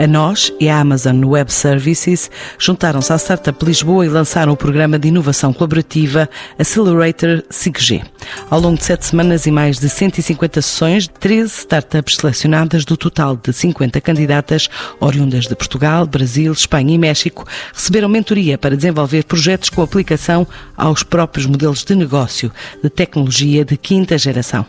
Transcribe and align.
A 0.00 0.06
nós 0.06 0.50
e 0.58 0.66
a 0.66 0.80
Amazon 0.80 1.22
Web 1.26 1.52
Services 1.52 2.30
juntaram-se 2.58 3.12
à 3.12 3.16
Startup 3.16 3.62
Lisboa 3.62 4.06
e 4.06 4.08
lançaram 4.08 4.50
o 4.50 4.56
programa 4.56 4.98
de 4.98 5.08
inovação 5.08 5.52
colaborativa 5.52 6.26
Accelerator 6.58 7.44
5G. 7.50 8.02
Ao 8.48 8.58
longo 8.58 8.78
de 8.78 8.84
sete 8.84 9.04
semanas 9.04 9.44
e 9.44 9.50
mais 9.50 9.78
de 9.78 9.90
150 9.90 10.62
sessões, 10.62 11.06
13 11.06 11.52
startups 11.52 12.16
selecionadas 12.16 12.86
do 12.86 12.96
total 12.96 13.36
de 13.36 13.52
50 13.52 14.00
candidatas, 14.00 14.70
oriundas 15.00 15.46
de 15.46 15.54
Portugal, 15.54 16.06
Brasil, 16.06 16.50
Espanha 16.50 16.94
e 16.94 16.98
México, 16.98 17.46
receberam 17.74 18.08
mentoria 18.08 18.56
para 18.56 18.78
desenvolver 18.78 19.24
projetos 19.24 19.68
com 19.68 19.82
aplicação 19.82 20.46
aos 20.78 21.02
próprios 21.02 21.44
modelos 21.44 21.84
de 21.84 21.94
negócio 21.94 22.50
de 22.82 22.88
tecnologia 22.88 23.66
de 23.66 23.76
quinta 23.76 24.16
geração. 24.16 24.64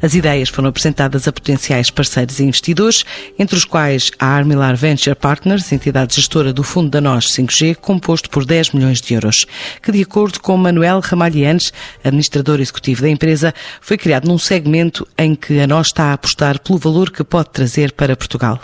As 0.00 0.14
ideias 0.14 0.48
foram 0.48 0.68
apresentadas 0.68 1.26
a 1.26 1.32
potenciais 1.32 1.90
parceiros 1.90 2.38
e 2.38 2.44
investidores, 2.44 3.04
entre 3.36 3.56
os 3.56 3.64
quais 3.64 4.12
a 4.20 4.26
Armilar 4.26 4.75
Venture 4.76 5.16
Partners, 5.16 5.72
entidade 5.72 6.14
gestora 6.14 6.52
do 6.52 6.62
Fundo 6.62 6.90
da 6.90 7.00
NOS 7.00 7.32
5G, 7.32 7.76
composto 7.76 8.30
por 8.30 8.44
10 8.44 8.72
milhões 8.72 9.00
de 9.00 9.14
euros, 9.14 9.46
que, 9.82 9.90
de 9.90 10.02
acordo 10.02 10.40
com 10.40 10.56
Manuel 10.56 11.00
Ramalhianes, 11.00 11.72
administrador 12.04 12.60
executivo 12.60 13.02
da 13.02 13.08
empresa, 13.08 13.54
foi 13.80 13.96
criado 13.96 14.28
num 14.28 14.38
segmento 14.38 15.06
em 15.18 15.34
que 15.34 15.58
a 15.58 15.66
NOS 15.66 15.88
está 15.88 16.04
a 16.04 16.12
apostar 16.12 16.60
pelo 16.60 16.78
valor 16.78 17.10
que 17.10 17.24
pode 17.24 17.50
trazer 17.50 17.92
para 17.92 18.16
Portugal. 18.16 18.60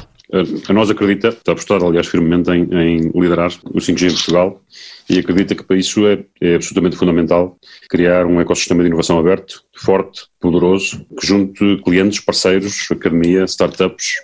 A 0.66 0.72
nós 0.72 0.88
acredita, 0.88 1.28
está 1.28 1.52
a 1.52 1.54
apostar, 1.54 1.82
aliás, 1.84 2.06
firmemente 2.06 2.50
em, 2.50 2.62
em, 2.72 3.10
liderar 3.14 3.50
o 3.66 3.78
5G 3.78 4.10
em 4.10 4.14
Portugal 4.14 4.62
e 5.08 5.18
acredita 5.18 5.54
que 5.54 5.62
para 5.62 5.76
isso 5.76 6.06
é, 6.06 6.24
é, 6.40 6.54
absolutamente 6.54 6.96
fundamental 6.96 7.58
criar 7.90 8.24
um 8.24 8.40
ecossistema 8.40 8.82
de 8.82 8.88
inovação 8.88 9.18
aberto, 9.18 9.62
forte, 9.76 10.22
poderoso, 10.40 11.04
que 11.20 11.26
junte 11.26 11.82
clientes, 11.84 12.20
parceiros, 12.20 12.86
academia, 12.90 13.44
startups, 13.44 14.14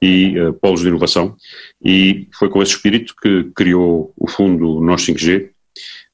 e 0.00 0.38
uh, 0.38 0.52
polos 0.54 0.80
de 0.80 0.88
inovação. 0.88 1.36
E 1.84 2.28
foi 2.34 2.48
com 2.48 2.62
esse 2.62 2.72
espírito 2.72 3.14
que 3.20 3.44
criou 3.54 4.12
o 4.16 4.28
fundo 4.28 4.80
Nós 4.80 5.02
5G. 5.02 5.50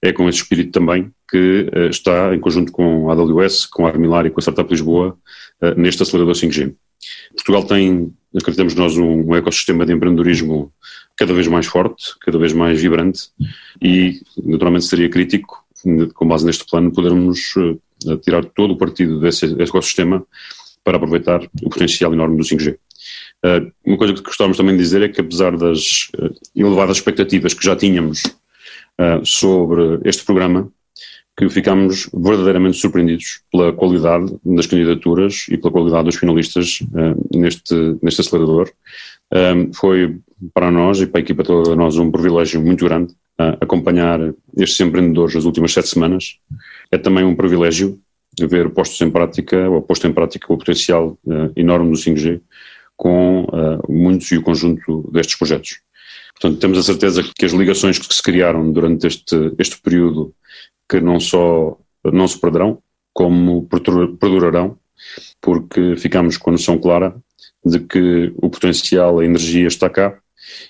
É 0.03 0.13
com 0.13 0.29
esse 0.29 0.39
espírito 0.39 0.73
também 0.73 1.11
que 1.31 1.71
uh, 1.75 1.89
está, 1.89 2.35
em 2.35 2.41
conjunto 2.41 2.73
com 2.73 3.11
a 3.11 3.15
AWS, 3.15 3.67
com 3.67 3.87
a 3.87 3.91
Armilar 3.91 4.27
e 4.27 4.31
com 4.31 4.41
a 4.41 4.43
Startup 4.43 4.71
Lisboa, 4.71 5.17
uh, 5.63 5.81
neste 5.81 6.03
acelerador 6.03 6.35
5G. 6.35 6.75
Portugal 7.35 7.65
tem, 7.65 8.13
acreditamos 8.37 8.75
nós, 8.75 8.97
um, 8.97 9.29
um 9.29 9.37
ecossistema 9.37 9.87
de 9.87 9.93
empreendedorismo 9.93 10.73
cada 11.17 11.33
vez 11.33 11.47
mais 11.47 11.67
forte, 11.67 12.15
cada 12.21 12.39
vez 12.39 12.53
mais 12.53 12.81
vibrante 12.81 13.29
e, 13.81 14.21
naturalmente, 14.45 14.87
seria 14.87 15.09
crítico, 15.09 15.65
com 16.15 16.27
base 16.27 16.45
neste 16.45 16.67
plano, 16.67 16.93
podermos 16.93 17.55
tirar 18.23 18.45
todo 18.45 18.73
o 18.73 18.77
partido 18.77 19.21
desse 19.21 19.45
ecossistema 19.61 20.27
para 20.83 20.97
aproveitar 20.97 21.43
o 21.63 21.71
potencial 21.71 22.13
enorme 22.13 22.37
do 22.37 22.43
5G. 22.43 22.77
Uh, 23.47 23.71
uma 23.85 23.97
coisa 23.97 24.13
que 24.13 24.23
gostávamos 24.23 24.57
também 24.57 24.77
de 24.77 24.83
dizer 24.83 25.03
é 25.03 25.09
que, 25.09 25.21
apesar 25.21 25.57
das 25.57 26.09
uh, 26.19 26.35
elevadas 26.55 26.97
expectativas 26.97 27.55
que 27.55 27.65
já 27.65 27.77
tínhamos 27.77 28.25
uh, 28.25 29.25
sobre 29.25 30.01
este 30.05 30.25
programa, 30.25 30.69
que 31.39 31.49
ficámos 31.49 32.11
verdadeiramente 32.13 32.79
surpreendidos 32.79 33.43
pela 33.53 33.73
qualidade 33.73 34.35
das 34.45 34.67
candidaturas 34.67 35.47
e 35.49 35.57
pela 35.57 35.71
qualidade 35.71 36.07
dos 36.07 36.17
finalistas 36.17 36.79
neste, 37.31 37.75
neste 38.03 38.23
acelerador. 38.23 38.73
foi 39.75 40.17
para 40.55 40.71
nós 40.71 40.99
e 40.99 41.07
para 41.07 41.21
a 41.21 41.23
equipa 41.23 41.45
toda 41.45 41.77
nós 41.77 41.99
um 41.99 42.11
privilégio 42.11 42.63
muito 42.63 42.87
grande 42.87 43.15
acompanhar 43.61 44.19
estes 44.57 44.81
empreendedores 44.81 45.35
nas 45.35 45.45
últimas 45.45 45.75
sete 45.75 45.89
semanas. 45.89 46.39
É 46.91 46.97
também 46.97 47.23
um 47.23 47.37
privilégio 47.37 48.01
ver 48.41 48.71
postos 48.71 48.99
em 49.03 49.11
prática, 49.11 49.69
ou 49.69 49.83
posto 49.83 50.07
em 50.07 50.15
prática 50.15 50.51
o 50.51 50.57
potencial 50.57 51.19
enorme 51.55 51.91
do 51.91 51.99
5G 51.99 52.41
com 52.97 53.45
uh, 53.45 53.93
muitos 53.93 54.31
e 54.31 54.39
o 54.39 54.43
conjunto 54.43 55.09
destes 55.13 55.37
projetos. 55.37 55.81
Portanto, 56.39 56.61
temos 56.61 56.79
a 56.79 56.83
certeza 56.83 57.23
que 57.23 57.45
as 57.45 57.53
ligações 57.53 57.99
que 57.99 58.15
se 58.15 58.23
criaram 58.23 58.71
durante 58.73 59.07
este, 59.07 59.53
este 59.59 59.81
período, 59.81 60.35
que 60.89 61.01
não 61.01 61.19
só 61.19 61.79
não 62.05 62.29
se 62.29 62.39
perderão, 62.39 62.79
como 63.13 63.67
perdurarão, 63.67 64.79
porque 65.41 65.97
ficamos 65.97 66.37
com 66.37 66.51
a 66.51 66.53
noção 66.53 66.79
clara 66.79 67.17
de 67.65 67.81
que 67.81 68.33
o 68.37 68.49
potencial, 68.51 69.19
a 69.19 69.25
energia 69.25 69.67
está 69.67 69.89
cá 69.89 70.19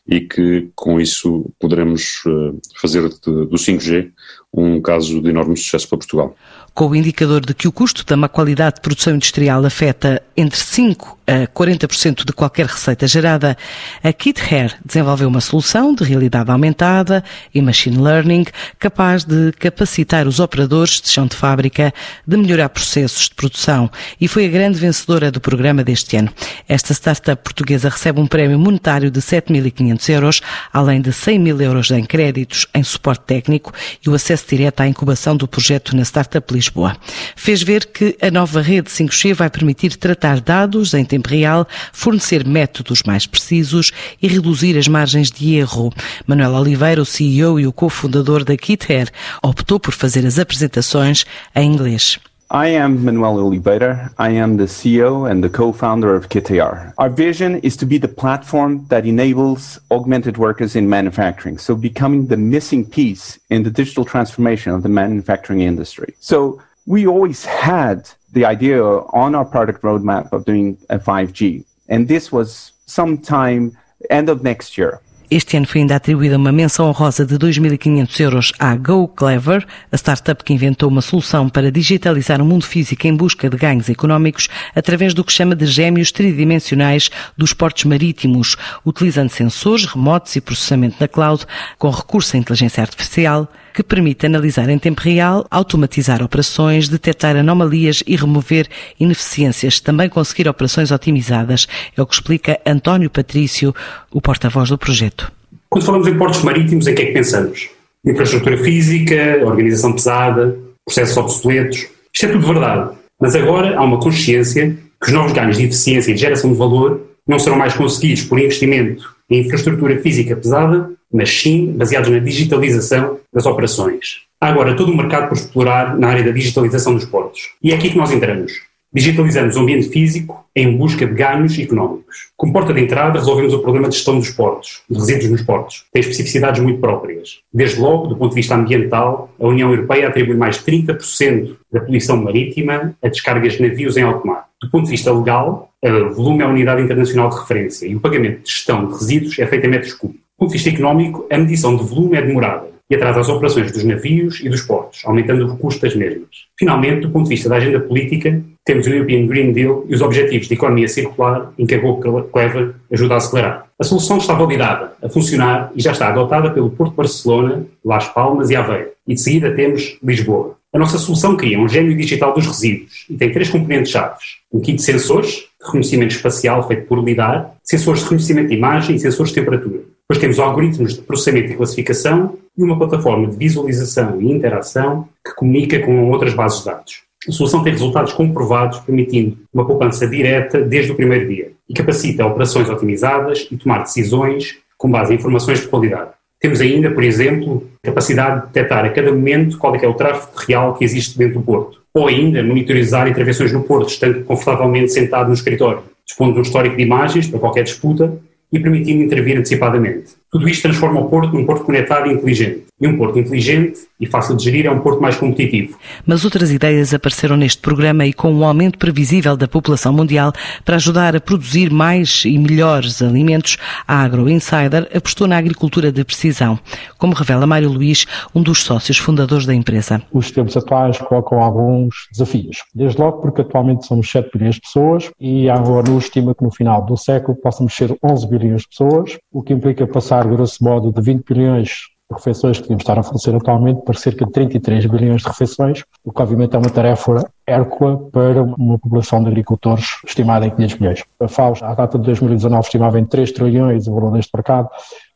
e 0.06 0.20
que 0.20 0.70
com 0.75 1.00
isso 1.00 1.53
poderemos 1.59 2.22
uh, 2.26 2.59
fazer 2.81 3.03
do 3.09 3.56
5G 3.56 4.12
um 4.56 4.80
caso 4.80 5.20
de 5.20 5.28
enorme 5.28 5.56
sucesso 5.56 5.88
para 5.88 5.98
Portugal. 5.98 6.36
Com 6.74 6.88
o 6.88 6.96
indicador 6.96 7.44
de 7.44 7.54
que 7.54 7.66
o 7.66 7.72
custo 7.72 8.04
da 8.04 8.16
má 8.16 8.28
qualidade 8.28 8.76
de 8.76 8.80
produção 8.82 9.14
industrial 9.14 9.64
afeta 9.64 10.22
entre 10.36 10.58
5 10.58 11.16
a 11.26 11.46
40% 11.48 12.24
de 12.24 12.32
qualquer 12.32 12.66
receita 12.66 13.06
gerada, 13.06 13.56
a 14.02 14.12
KitHair 14.12 14.78
desenvolveu 14.84 15.28
uma 15.28 15.40
solução 15.40 15.94
de 15.94 16.04
realidade 16.04 16.50
aumentada 16.50 17.24
e 17.54 17.60
machine 17.60 17.98
learning 17.98 18.44
capaz 18.78 19.24
de 19.24 19.52
capacitar 19.52 20.28
os 20.28 20.38
operadores 20.38 21.00
de 21.00 21.08
chão 21.08 21.26
de 21.26 21.34
fábrica, 21.34 21.92
de 22.26 22.36
melhorar 22.36 22.68
processos 22.68 23.28
de 23.28 23.34
produção 23.34 23.90
e 24.20 24.28
foi 24.28 24.44
a 24.44 24.48
grande 24.48 24.78
vencedora 24.78 25.32
do 25.32 25.40
programa 25.40 25.82
deste 25.82 26.16
ano. 26.16 26.30
Esta 26.68 26.92
startup 26.92 27.42
portuguesa 27.42 27.88
recebe 27.88 28.20
um 28.20 28.26
prémio 28.26 28.58
monetário 28.58 29.10
de 29.10 29.20
7.500 29.20 30.08
euros, 30.10 30.40
além 30.72 31.00
de 31.00 31.12
100 31.12 31.38
mil 31.38 31.60
euros 31.60 31.90
em 31.90 32.04
créditos, 32.04 32.66
em 32.74 32.82
suporte 32.82 33.24
técnico 33.24 33.72
e 34.04 34.10
o 34.10 34.14
acesso 34.14 34.45
direto 34.48 34.80
à 34.80 34.88
incubação 34.88 35.36
do 35.36 35.48
projeto 35.48 35.96
na 35.96 36.02
Startup 36.02 36.52
Lisboa. 36.52 36.96
Fez 37.34 37.62
ver 37.62 37.86
que 37.86 38.16
a 38.20 38.30
nova 38.30 38.60
rede 38.60 38.90
5G 38.90 39.34
vai 39.34 39.50
permitir 39.50 39.96
tratar 39.96 40.40
dados 40.40 40.94
em 40.94 41.04
tempo 41.04 41.28
real, 41.28 41.66
fornecer 41.92 42.46
métodos 42.46 43.02
mais 43.04 43.26
precisos 43.26 43.92
e 44.20 44.28
reduzir 44.28 44.76
as 44.76 44.88
margens 44.88 45.30
de 45.30 45.54
erro. 45.54 45.92
Manuel 46.26 46.54
Oliveira, 46.54 47.02
o 47.02 47.06
CEO 47.06 47.58
e 47.58 47.66
o 47.66 47.72
cofundador 47.72 48.44
da 48.44 48.56
KitHair, 48.56 49.10
optou 49.42 49.80
por 49.80 49.92
fazer 49.92 50.26
as 50.26 50.38
apresentações 50.38 51.24
em 51.54 51.72
inglês. 51.72 52.18
I 52.50 52.68
am 52.68 53.04
Manuel 53.04 53.40
Oliveira. 53.40 54.12
I 54.18 54.30
am 54.30 54.56
the 54.56 54.64
CEO 54.64 55.28
and 55.28 55.42
the 55.42 55.48
co-founder 55.48 56.14
of 56.14 56.28
KTR. 56.28 56.94
Our 56.96 57.10
vision 57.10 57.58
is 57.60 57.76
to 57.78 57.86
be 57.86 57.98
the 57.98 58.06
platform 58.06 58.86
that 58.88 59.04
enables 59.04 59.80
augmented 59.90 60.38
workers 60.38 60.76
in 60.76 60.88
manufacturing. 60.88 61.58
So 61.58 61.74
becoming 61.74 62.28
the 62.28 62.36
missing 62.36 62.88
piece 62.88 63.40
in 63.50 63.64
the 63.64 63.70
digital 63.70 64.04
transformation 64.04 64.72
of 64.72 64.84
the 64.84 64.88
manufacturing 64.88 65.62
industry. 65.62 66.14
So 66.20 66.62
we 66.86 67.04
always 67.04 67.44
had 67.44 68.08
the 68.32 68.44
idea 68.44 68.80
on 68.80 69.34
our 69.34 69.44
product 69.44 69.82
roadmap 69.82 70.32
of 70.32 70.44
doing 70.44 70.78
a 70.88 71.00
5G. 71.00 71.64
And 71.88 72.06
this 72.06 72.30
was 72.30 72.70
sometime 72.86 73.76
end 74.08 74.28
of 74.28 74.44
next 74.44 74.78
year. 74.78 75.00
Este 75.28 75.56
ano 75.56 75.66
foi 75.66 75.81
ainda 75.81 75.97
atribuída 75.97 76.37
uma 76.37 76.53
menção 76.53 76.87
honrosa 76.87 77.26
de 77.26 77.37
2.500 77.37 78.20
euros 78.20 78.53
à 78.60 78.76
GoClever, 78.76 79.66
a 79.91 79.97
startup 79.97 80.44
que 80.44 80.53
inventou 80.53 80.88
uma 80.88 81.03
solução 81.03 81.48
para 81.48 81.72
digitalizar 81.72 82.41
o 82.41 82.44
mundo 82.44 82.64
físico 82.64 83.09
em 83.09 83.16
busca 83.16 83.50
de 83.50 83.56
ganhos 83.56 83.88
económicos 83.88 84.48
através 84.72 85.15
do 85.15 85.25
que 85.25 85.32
chama 85.32 85.56
de 85.56 85.66
gêmeos 85.66 86.12
tridimensionais 86.12 87.10
dos 87.36 87.53
portos 87.53 87.84
marítimos, 87.84 88.56
utilizando 88.84 89.31
sensores 89.31 89.84
remotos 89.84 90.36
e 90.36 90.41
processamento 90.41 90.97
na 91.00 91.09
cloud 91.09 91.44
com 91.76 91.91
recurso 91.91 92.36
à 92.36 92.38
inteligência 92.38 92.81
artificial 92.81 93.50
que 93.76 93.82
permite 93.82 94.25
analisar 94.25 94.70
em 94.70 94.78
tempo 94.78 95.03
real, 95.03 95.47
automatizar 95.50 96.22
operações, 96.22 96.88
detectar 96.88 97.37
anomalias 97.37 98.03
e 98.06 98.16
remover 98.16 98.66
ineficiências, 98.98 99.81
também 99.81 100.09
conseguir 100.09 100.48
operações 100.48 100.91
otimizadas. 100.91 101.66
É 101.94 102.00
o 102.00 102.06
que 102.06 102.15
explica 102.15 102.59
António 102.65 103.10
Patrício, 103.10 103.75
o 104.10 104.19
porta-voz 104.19 104.70
do 104.70 104.78
projeto. 104.78 105.31
Quando 105.69 105.84
falamos 105.84 106.09
em 106.09 106.16
portos 106.16 106.42
marítimos, 106.42 106.86
em 106.86 106.94
que 106.94 107.03
é 107.03 107.06
que 107.06 107.12
pensamos? 107.12 107.69
Infraestrutura 108.03 108.56
física, 108.56 109.42
organização 109.44 109.92
pesada, 109.92 110.56
processos 110.86 111.16
obsoletos. 111.19 111.86
Isto 112.15 112.26
é 112.26 112.28
tudo 112.31 112.47
verdade. 112.47 112.97
Mas 113.21 113.36
agora 113.36 113.77
há 113.77 113.83
uma 113.83 114.00
consciência 114.00 114.74
que 114.98 115.09
os 115.09 115.12
novos 115.12 115.33
ganhos 115.33 115.59
de 115.59 115.65
eficiência 115.65 116.12
e 116.12 116.15
de 116.15 116.21
geração 116.21 116.50
de 116.50 116.56
valor 116.56 117.03
não 117.28 117.39
serão 117.39 117.59
mais 117.59 117.74
conseguidos 117.74 118.22
por 118.22 118.39
investimento 118.39 119.15
em 119.28 119.41
infraestrutura 119.41 120.00
física 120.00 120.34
pesada, 120.34 120.96
mas 121.12 121.30
sim 121.30 121.72
baseados 121.72 122.10
na 122.10 122.18
digitalização 122.18 123.18
das 123.32 123.47
operações. 123.47 124.22
Há 124.41 124.48
agora 124.48 124.76
todo 124.76 124.92
o 124.92 124.97
mercado 124.97 125.28
por 125.28 125.36
explorar 125.36 125.97
na 125.98 126.08
área 126.08 126.24
da 126.24 126.30
digitalização 126.30 126.94
dos 126.94 127.04
portos. 127.04 127.53
E 127.62 127.72
é 127.72 127.74
aqui 127.74 127.91
que 127.91 127.97
nós 127.97 128.10
entramos. 128.10 128.53
Digitalizamos 128.92 129.56
o 129.56 129.60
ambiente 129.60 129.88
físico 129.88 130.47
em 130.54 130.74
busca 130.74 131.06
de 131.06 131.12
ganhos 131.12 131.58
económicos. 131.58 132.28
Como 132.36 132.53
porta 132.53 132.72
de 132.72 132.80
entrada, 132.80 133.18
resolvemos 133.18 133.53
o 133.53 133.58
problema 133.58 133.88
de 133.88 133.97
gestão 133.97 134.18
dos 134.18 134.30
portos, 134.30 134.82
de 134.88 134.97
resíduos 134.98 135.30
nos 135.30 135.42
portos. 135.42 135.84
Tem 135.92 136.00
especificidades 136.00 136.62
muito 136.62 136.80
próprias. 136.80 137.41
Desde 137.52 137.78
logo, 137.78 138.06
do 138.06 138.16
ponto 138.16 138.30
de 138.30 138.36
vista 138.36 138.54
ambiental, 138.54 139.30
a 139.38 139.47
União 139.47 139.70
Europeia 139.70 140.09
atribui 140.09 140.36
mais 140.36 140.59
30% 140.64 141.56
da 141.70 141.80
poluição 141.80 142.16
marítima 142.16 142.94
a 143.02 143.09
descargas 143.09 143.54
de 143.54 143.68
navios 143.68 143.97
em 143.98 144.02
alto 144.02 144.26
mar. 144.26 144.47
Do 144.62 144.70
ponto 144.70 144.84
de 144.84 144.91
vista 144.92 145.12
legal, 145.12 145.70
o 145.82 146.14
volume 146.14 146.42
é 146.42 146.47
a 146.47 146.48
unidade 146.48 146.80
internacional 146.80 147.28
de 147.28 147.38
referência 147.38 147.86
e 147.86 147.94
o 147.94 148.00
pagamento 148.00 148.44
de 148.44 148.50
gestão 148.50 148.86
de 148.86 148.94
resíduos 148.94 149.38
é 149.38 149.47
feito 149.47 149.66
em 149.66 149.70
metros 149.70 149.92
cúbicos. 149.92 150.25
Do 150.38 150.41
ponto 150.41 150.50
de 150.50 150.59
vista 150.59 150.68
económico, 150.68 151.27
a 151.33 151.38
medição 151.38 151.74
de 151.74 151.83
volume 151.83 152.18
é 152.18 152.21
demorada. 152.21 152.66
e 152.88 152.94
atrasa 152.94 153.21
as 153.21 153.28
operações 153.28 153.72
dos 153.72 153.83
navios 153.83 154.38
e 154.41 154.48
dos 154.48 154.62
portos, 154.62 155.03
aumentando 155.04 155.44
o 155.44 155.56
custo 155.56 155.83
das 155.83 155.97
mesmas. 155.97 156.28
Finalmente, 156.56 157.00
do 157.00 157.10
ponto 157.10 157.24
de 157.24 157.30
vista 157.30 157.48
da 157.48 157.56
agenda 157.56 157.80
política, 157.80 158.41
temos 158.65 158.86
o 158.86 158.91
European 158.91 159.27
Green 159.27 159.53
Deal 159.53 159.84
e 159.88 159.94
os 159.94 160.03
objetivos 160.03 160.47
de 160.47 160.54
economia 160.54 160.86
circular 160.86 161.53
em 161.59 161.66
que 161.66 161.74
a 161.74 161.78
Go 161.80 162.00
Clever 162.33 162.74
ajuda 162.92 163.15
a 163.15 163.16
acelerar. 163.16 163.66
A 163.77 163.83
solução 163.83 164.18
está 164.18 164.34
validada, 164.34 164.92
a 165.03 165.09
funcionar 165.09 165.72
e 165.74 165.83
já 165.83 165.91
está 165.91 166.09
adotada 166.09 166.50
pelo 166.50 166.71
Porto 166.71 166.91
de 166.91 166.97
Barcelona, 166.97 167.66
Las 167.84 168.06
Palmas 168.09 168.50
e 168.50 168.56
Aveiro. 168.56 168.91
E 169.04 169.15
de 169.15 169.21
seguida 169.21 169.50
temos 169.53 169.98
Lisboa. 170.00 170.56
A 170.72 170.78
nossa 170.78 170.98
solução 170.98 171.36
cria 171.36 171.59
um 171.59 171.68
gênio 171.68 171.97
digital 171.97 172.34
dos 172.34 172.47
resíduos 172.47 173.06
e 173.10 173.15
tem 173.15 173.33
três 173.33 173.48
componentes 173.48 173.91
chaves. 173.91 174.36
Um 174.53 174.60
kit 174.60 174.77
de 174.77 174.83
sensores, 174.83 175.30
de 175.30 175.66
reconhecimento 175.66 176.15
espacial 176.15 176.66
feito 176.68 176.86
por 176.86 177.03
LIDAR, 177.03 177.53
sensores 177.65 178.00
de 178.00 178.04
reconhecimento 178.04 178.48
de 178.48 178.54
imagem 178.54 178.94
e 178.94 179.00
sensores 179.00 179.33
de 179.33 179.41
temperatura. 179.41 179.96
Depois 180.08 180.20
temos 180.20 180.38
algoritmos 180.38 180.94
de 180.94 181.03
processamento 181.03 181.53
e 181.53 181.56
classificação 181.56 182.38
e 182.56 182.62
uma 182.62 182.78
plataforma 182.78 183.26
de 183.26 183.36
visualização 183.36 184.20
e 184.22 184.30
interação 184.30 185.08
que 185.24 185.34
comunica 185.34 185.80
com 185.80 186.10
outras 186.10 186.32
bases 186.32 186.60
de 186.60 186.66
dados. 186.66 187.03
A 187.28 187.32
solução 187.32 187.64
tem 187.64 187.72
resultados 187.72 188.12
comprovados, 188.12 188.78
permitindo 188.78 189.36
uma 189.53 189.66
poupança 189.66 190.06
direta 190.06 190.60
desde 190.60 190.92
o 190.92 190.94
primeiro 190.94 191.26
dia 191.26 191.50
e 191.68 191.74
capacita 191.74 192.24
operações 192.24 192.70
otimizadas 192.70 193.48
e 193.50 193.56
tomar 193.56 193.82
decisões 193.82 194.58
com 194.78 194.88
base 194.88 195.12
em 195.12 195.16
informações 195.16 195.60
de 195.60 195.66
qualidade. 195.66 196.10
Temos 196.38 196.60
ainda, 196.60 196.88
por 196.92 197.02
exemplo, 197.02 197.68
capacidade 197.82 198.42
de 198.42 198.47
detectar 198.47 198.84
a 198.84 198.91
cada 198.91 199.10
momento 199.10 199.59
qual 199.59 199.74
é, 199.74 199.84
é 199.84 199.88
o 199.88 199.94
tráfego 199.94 200.38
real 200.47 200.74
que 200.74 200.84
existe 200.84 201.18
dentro 201.18 201.41
do 201.41 201.44
porto. 201.44 201.80
Ou 201.92 202.06
ainda 202.06 202.44
monitorizar 202.44 203.09
intervenções 203.09 203.52
no 203.52 203.64
porto, 203.64 203.88
estando 203.88 204.22
confortavelmente 204.22 204.92
sentado 204.92 205.26
no 205.26 205.34
escritório, 205.34 205.82
dispondo 206.04 206.34
de 206.34 206.38
um 206.38 206.42
histórico 206.42 206.76
de 206.76 206.82
imagens 206.82 207.26
para 207.26 207.41
qualquer 207.41 207.64
disputa 207.64 208.16
e 208.53 208.59
permitindo 208.59 209.03
intervir 209.03 209.37
antecipadamente. 209.37 210.13
Tudo 210.31 210.48
isto 210.48 210.63
transforma 210.63 211.01
o 211.01 211.09
Porto 211.09 211.33
num 211.34 211.45
porto 211.45 211.65
conectado 211.65 212.09
e 212.09 212.13
inteligente. 212.13 212.65
E 212.81 212.87
um 212.87 212.97
porto 212.97 213.19
inteligente 213.19 213.81
e 213.98 214.07
fácil 214.07 214.37
de 214.37 214.45
gerir 214.45 214.66
é 214.66 214.71
um 214.71 214.81
porto 214.81 215.01
mais 215.01 215.16
competitivo. 215.16 215.77
Mas 216.04 216.25
outras 216.25 216.51
ideias 216.51 216.93
apareceram 216.93 217.37
neste 217.37 217.60
programa 217.60 218.07
e 218.07 218.13
com 218.13 218.33
um 218.33 218.45
aumento 218.45 218.78
previsível 218.78 219.37
da 219.37 219.48
população 219.48 219.93
mundial 219.93 220.33
para 220.65 220.77
ajudar 220.77 221.16
a 221.16 221.21
produzir 221.21 221.71
mais 221.71 222.25
e 222.25 222.39
melhores 222.39 223.01
alimentos, 223.01 223.57
a 223.87 224.03
Agro 224.03 224.28
Insider 224.28 224.89
apostou 224.95 225.27
na 225.27 225.39
agricultura 225.39 225.91
de 225.91 226.04
precisão, 226.04 226.59
como 226.98 227.15
revela 227.15 227.47
Mário 227.47 227.71
Luís, 227.71 228.07
um 228.34 228.43
dos 228.43 228.63
sócios 228.63 228.98
fundadores 228.98 229.47
da 229.47 229.54
empresa. 229.54 230.03
Os 230.13 230.31
tempos 230.31 230.57
atuais 230.57 230.98
colocam 230.98 231.41
alguns 231.41 232.07
desafios. 232.13 232.59
Desde 232.75 233.01
logo 233.01 233.21
porque 233.21 233.41
atualmente 233.41 233.87
somos 233.87 234.10
7 234.10 234.31
bilhões 234.33 234.57
de 234.57 234.60
pessoas 234.60 235.10
e 235.19 235.48
a 235.48 235.57
ONU 235.57 235.98
estima 235.98 236.34
que 236.34 236.45
no 236.45 236.51
final 236.51 236.84
do 236.84 236.97
século 236.97 237.37
possamos 237.37 237.75
ser 237.75 237.97
11 238.03 238.28
bilhões 238.28 238.63
de 238.63 238.69
pessoas, 238.69 239.19
o 239.33 239.43
que 239.43 239.53
implica 239.53 239.87
passar 239.87 240.27
grosso 240.27 240.63
modo, 240.63 240.93
de 240.93 241.01
20 241.01 241.25
bilhões 241.25 241.96
refeições 242.12 242.56
que 242.58 242.62
devíamos 242.62 242.82
estar 242.82 242.98
a 242.98 243.03
fornecer 243.03 243.34
atualmente 243.34 243.82
para 243.82 243.98
cerca 243.98 244.24
de 244.24 244.32
33 244.32 244.86
bilhões 244.86 245.22
de 245.22 245.28
refeições, 245.28 245.84
o 246.04 246.12
que 246.12 246.22
obviamente 246.22 246.54
é 246.54 246.58
uma 246.58 246.70
tarefa 246.70 247.28
hércula 247.47 247.98
para 248.10 248.42
uma 248.42 248.78
população 248.78 249.22
de 249.22 249.28
agricultores 249.28 249.98
estimada 250.06 250.47
em 250.47 250.50
500 250.50 250.78
milhões. 250.78 251.04
A 251.20 251.28
FAO, 251.28 251.54
à 251.62 251.74
data 251.74 251.98
de 251.98 252.04
2019, 252.04 252.64
estimava 252.64 253.00
em 253.00 253.04
3 253.04 253.32
trilhões 253.32 253.86
o 253.86 253.94
valor 253.94 254.12
deste 254.12 254.30
mercado. 254.34 254.68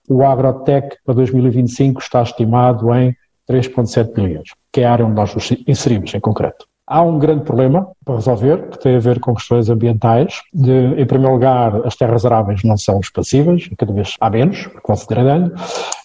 O 0.09 0.25
Agrotech 0.25 0.97
para 1.05 1.15
2025 1.15 2.01
está 2.01 2.23
estimado 2.23 2.93
em 2.95 3.15
3,7 3.49 4.13
bilhões, 4.13 4.49
que 4.73 4.81
é 4.81 4.87
a 4.87 4.93
área 4.93 5.07
onde 5.07 5.15
nós 5.15 5.35
nos 5.35 5.51
inserimos 5.67 6.15
em 6.15 6.21
concreto. 6.21 6.67
Há 6.87 7.03
um 7.03 7.21
grande 7.21 7.45
problema 7.45 7.87
para 8.05 8.17
resolver, 8.17 8.69
que 8.69 8.81
tem 8.81 8.97
a 8.97 8.99
ver 8.99 9.21
com 9.21 9.33
questões 9.33 9.71
ambientais. 9.71 10.41
De, 10.53 11.01
em 11.01 11.07
primeiro 11.07 11.35
lugar, 11.35 11.87
as 11.87 11.95
terras 11.95 12.27
aráveis 12.27 12.65
não 12.65 12.77
são 12.77 12.99
expansivas, 12.99 13.69
cada 13.79 13.93
vez 13.93 14.17
há 14.21 14.29
menos, 14.29 14.69
vão 14.85 14.97
se 14.97 15.07
degradando, 15.07 15.55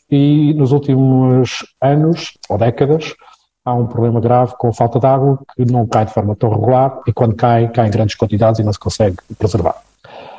e 0.10 0.54
nos 0.54 0.72
últimos 0.72 1.66
anos 1.82 2.34
ou 2.50 2.58
décadas 2.58 3.14
há 3.66 3.74
um 3.74 3.88
problema 3.88 4.22
grave 4.22 4.54
com 4.58 4.68
a 4.68 4.74
falta 4.74 5.00
de 5.00 5.08
água 5.08 5.40
que 5.56 5.66
não 5.66 5.88
cai 5.88 6.06
de 6.06 6.14
forma 6.14 6.36
tão 6.36 6.50
regular 6.50 7.02
e 7.08 7.12
quando 7.12 7.36
cai, 7.36 7.68
cai 7.70 7.88
em 7.88 7.92
grandes 7.92 8.16
quantidades 8.16 8.60
e 8.60 8.64
não 8.64 8.72
se 8.72 8.80
consegue 8.80 9.18
preservar. 9.38 9.76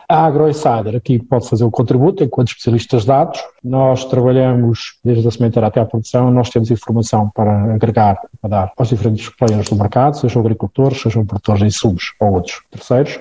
A 0.08 0.24
AgroInsider 0.24 0.94
aqui 0.94 1.18
pode 1.18 1.48
fazer 1.48 1.64
um 1.64 1.70
contributo 1.70 2.22
enquanto 2.22 2.48
especialistas 2.48 3.02
de 3.02 3.08
dados. 3.08 3.42
Nós 3.62 4.04
trabalhamos 4.04 4.98
desde 5.04 5.26
a 5.26 5.30
sementeira 5.32 5.66
até 5.66 5.80
à 5.80 5.84
produção, 5.84 6.30
nós 6.30 6.48
temos 6.48 6.70
informação 6.70 7.28
para 7.34 7.74
agregar, 7.74 8.20
para 8.40 8.48
dar 8.48 8.72
aos 8.76 8.88
diferentes 8.88 9.28
players 9.30 9.68
do 9.68 9.74
mercado, 9.74 10.16
sejam 10.16 10.42
agricultores, 10.42 11.00
sejam 11.00 11.26
produtores 11.26 11.60
de 11.60 11.66
insumos 11.66 12.14
ou 12.20 12.34
outros 12.34 12.62
terceiros. 12.70 13.18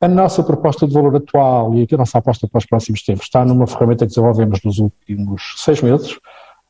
A 0.00 0.08
nossa 0.08 0.42
proposta 0.42 0.86
de 0.86 0.94
valor 0.94 1.14
atual 1.16 1.74
e 1.74 1.86
a 1.92 1.96
nossa 1.98 2.16
aposta 2.16 2.48
para 2.48 2.56
os 2.56 2.64
próximos 2.64 3.02
tempos 3.02 3.24
está 3.24 3.44
numa 3.44 3.66
ferramenta 3.66 4.06
que 4.06 4.08
desenvolvemos 4.08 4.60
nos 4.64 4.78
últimos 4.78 5.56
seis 5.58 5.82
meses, 5.82 6.18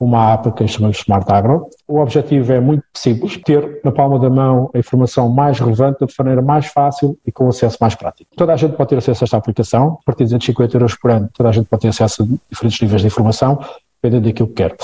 uma 0.01 0.33
app 0.33 0.51
que 0.51 0.67
chamamos 0.67 0.97
Smart 0.97 1.31
Agro. 1.31 1.69
O 1.87 2.01
objetivo 2.01 2.53
é 2.53 2.59
muito 2.59 2.83
simples, 2.93 3.37
ter 3.45 3.83
na 3.85 3.93
palma 3.93 4.19
da 4.19 4.29
mão 4.29 4.69
a 4.75 4.79
informação 4.81 5.29
mais 5.29 5.61
relevante 5.61 6.05
de 6.05 6.15
maneira 6.19 6.43
mais 6.43 6.67
fácil 6.67 7.17
e 7.25 7.31
com 7.31 7.47
acesso 7.49 7.79
mais 7.81 7.95
prático. 7.95 8.31
Toda 8.37 8.53
a 8.53 8.57
gente 8.57 8.75
pode 8.75 8.91
ter 8.91 8.97
acesso 8.97 9.23
a 9.23 9.27
esta 9.27 9.37
aplicação, 9.37 9.99
a 10.01 10.05
partir 10.07 10.25
de 10.25 10.31
250 10.31 10.77
euros 10.77 10.97
por 10.97 11.13
ano, 11.13 11.31
toda 11.33 11.51
a 11.51 11.53
gente 11.53 11.69
pode 11.69 11.83
ter 11.83 11.89
acesso 11.89 12.25
a 12.25 12.27
diferentes 12.51 12.81
níveis 12.81 13.01
de 13.01 13.07
informação, 13.07 13.61
dependendo 14.03 14.29
daquilo 14.29 14.49
que 14.49 14.55
quer. 14.55 14.77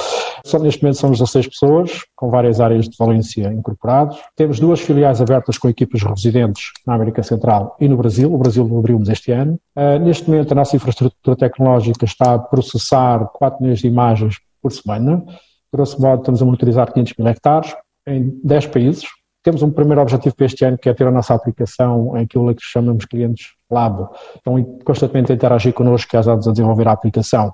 Só 0.44 0.58
neste 0.58 0.82
momento 0.82 0.98
somos 0.98 1.18
16 1.18 1.48
pessoas, 1.48 2.04
com 2.14 2.30
várias 2.30 2.60
áreas 2.60 2.88
de 2.88 2.96
valência 2.96 3.52
incorporados. 3.52 4.18
Temos 4.36 4.60
duas 4.60 4.80
filiais 4.80 5.20
abertas 5.20 5.58
com 5.58 5.68
equipas 5.68 6.02
residentes 6.02 6.72
na 6.86 6.94
América 6.94 7.22
Central 7.22 7.76
e 7.80 7.88
no 7.88 7.96
Brasil. 7.96 8.32
O 8.32 8.38
Brasil 8.38 8.64
abrimos 8.78 9.08
este 9.08 9.32
ano. 9.32 9.58
Uh, 9.74 9.98
neste 9.98 10.30
momento, 10.30 10.52
a 10.52 10.54
nossa 10.54 10.76
infraestrutura 10.76 11.36
tecnológica 11.36 12.04
está 12.04 12.34
a 12.34 12.38
processar 12.38 13.26
4 13.34 13.60
milhões 13.60 13.80
de 13.80 13.88
imagens 13.88 14.36
por 14.62 14.72
semana. 14.72 15.24
Grosso 15.72 16.00
modo, 16.00 16.20
estamos 16.20 16.40
a 16.40 16.44
monitorizar 16.44 16.92
500 16.92 17.14
mil 17.18 17.28
hectares 17.28 17.74
em 18.06 18.38
10 18.44 18.66
países. 18.66 19.04
Temos 19.42 19.62
um 19.62 19.70
primeiro 19.70 20.00
objetivo 20.00 20.34
para 20.34 20.46
este 20.46 20.64
ano, 20.64 20.76
que 20.76 20.88
é 20.88 20.94
ter 20.94 21.06
a 21.06 21.10
nossa 21.10 21.34
aplicação 21.34 22.16
em 22.16 22.22
aquilo 22.22 22.54
que 22.54 22.62
chamamos 22.62 23.04
clientes 23.04 23.48
lab. 23.70 24.08
Estão 24.36 24.62
constantemente 24.84 25.32
a 25.32 25.34
interagir 25.34 25.72
connosco, 25.72 26.10
que 26.10 26.16
ajuda 26.16 26.50
a 26.50 26.52
desenvolver 26.52 26.88
a 26.88 26.92
aplicação 26.92 27.52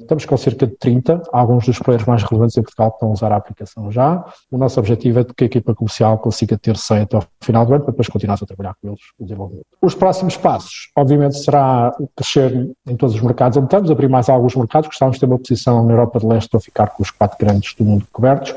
estamos 0.00 0.24
com 0.24 0.36
cerca 0.36 0.66
de 0.66 0.76
30, 0.76 1.22
alguns 1.32 1.66
dos 1.66 1.78
players 1.78 2.04
mais 2.04 2.22
relevantes 2.22 2.56
em 2.56 2.62
Portugal 2.62 2.90
estão 2.92 3.08
a 3.08 3.12
usar 3.12 3.32
a 3.32 3.36
aplicação 3.36 3.90
já. 3.90 4.24
O 4.50 4.58
nosso 4.58 4.78
objetivo 4.80 5.20
é 5.20 5.24
que 5.24 5.44
a 5.44 5.46
equipa 5.46 5.74
comercial 5.74 6.18
consiga 6.18 6.58
ter 6.58 6.76
100 6.76 7.00
até 7.00 7.18
o 7.18 7.22
final 7.40 7.64
do 7.64 7.74
ano, 7.74 7.84
para 7.84 7.92
depois 7.92 8.08
continuar 8.08 8.34
a 8.34 8.46
trabalhar 8.46 8.74
com 8.80 8.88
eles 8.88 9.00
no 9.18 9.26
desenvolvimento. 9.26 9.66
Os 9.80 9.94
próximos 9.94 10.36
passos, 10.36 10.90
obviamente, 10.96 11.38
será 11.38 11.92
crescer 12.16 12.70
em 12.86 12.96
todos 12.96 13.14
os 13.14 13.20
mercados 13.20 13.56
onde 13.56 13.66
estamos, 13.66 13.90
abrir 13.90 14.08
mais 14.08 14.28
alguns 14.28 14.56
mercados, 14.56 14.88
gostávamos 14.88 15.16
de 15.16 15.20
ter 15.20 15.26
uma 15.26 15.38
posição 15.38 15.84
na 15.84 15.92
Europa 15.92 16.18
de 16.18 16.26
Leste 16.26 16.50
para 16.50 16.60
ficar 16.60 16.88
com 16.88 17.02
os 17.02 17.10
quatro 17.10 17.38
grandes 17.38 17.74
do 17.74 17.84
mundo 17.84 18.06
cobertos 18.12 18.54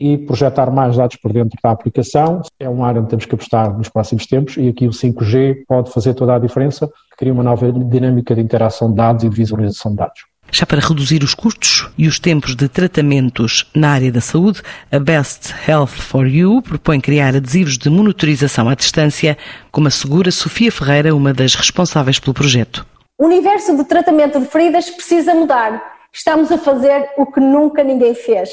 e 0.00 0.16
projetar 0.18 0.70
mais 0.70 0.96
dados 0.96 1.16
por 1.16 1.32
dentro 1.32 1.58
da 1.62 1.70
aplicação. 1.70 2.40
É 2.58 2.68
uma 2.68 2.86
área 2.86 3.00
onde 3.00 3.10
temos 3.10 3.26
que 3.26 3.34
apostar 3.34 3.76
nos 3.76 3.88
próximos 3.88 4.26
tempos 4.26 4.56
e 4.56 4.68
aqui 4.68 4.86
o 4.86 4.90
5G 4.90 5.64
pode 5.66 5.90
fazer 5.90 6.14
toda 6.14 6.34
a 6.34 6.38
diferença, 6.38 6.90
cria 7.16 7.32
uma 7.32 7.42
nova 7.42 7.70
dinâmica 7.70 8.34
de 8.34 8.40
interação 8.40 8.90
de 8.90 8.96
dados 8.96 9.24
e 9.24 9.28
de 9.28 9.36
visualização 9.36 9.92
de 9.92 9.98
dados. 9.98 10.31
Já 10.54 10.66
para 10.66 10.86
reduzir 10.86 11.24
os 11.24 11.32
custos 11.32 11.88
e 11.96 12.06
os 12.06 12.20
tempos 12.20 12.54
de 12.54 12.68
tratamentos 12.68 13.66
na 13.74 13.92
área 13.92 14.12
da 14.12 14.20
saúde, 14.20 14.60
a 14.92 14.98
Best 14.98 15.54
Health 15.66 15.86
for 15.86 16.26
You 16.26 16.60
propõe 16.60 17.00
criar 17.00 17.34
adesivos 17.34 17.78
de 17.78 17.88
monitorização 17.88 18.68
à 18.68 18.74
distância, 18.74 19.38
como 19.70 19.88
assegura 19.88 20.30
Sofia 20.30 20.70
Ferreira, 20.70 21.16
uma 21.16 21.32
das 21.32 21.54
responsáveis 21.54 22.18
pelo 22.18 22.34
projeto. 22.34 22.86
O 23.18 23.24
universo 23.24 23.74
de 23.74 23.84
tratamento 23.84 24.38
de 24.38 24.46
feridas 24.46 24.90
precisa 24.90 25.34
mudar. 25.34 25.82
Estamos 26.12 26.52
a 26.52 26.58
fazer 26.58 27.08
o 27.16 27.24
que 27.24 27.40
nunca 27.40 27.82
ninguém 27.82 28.14
fez. 28.14 28.50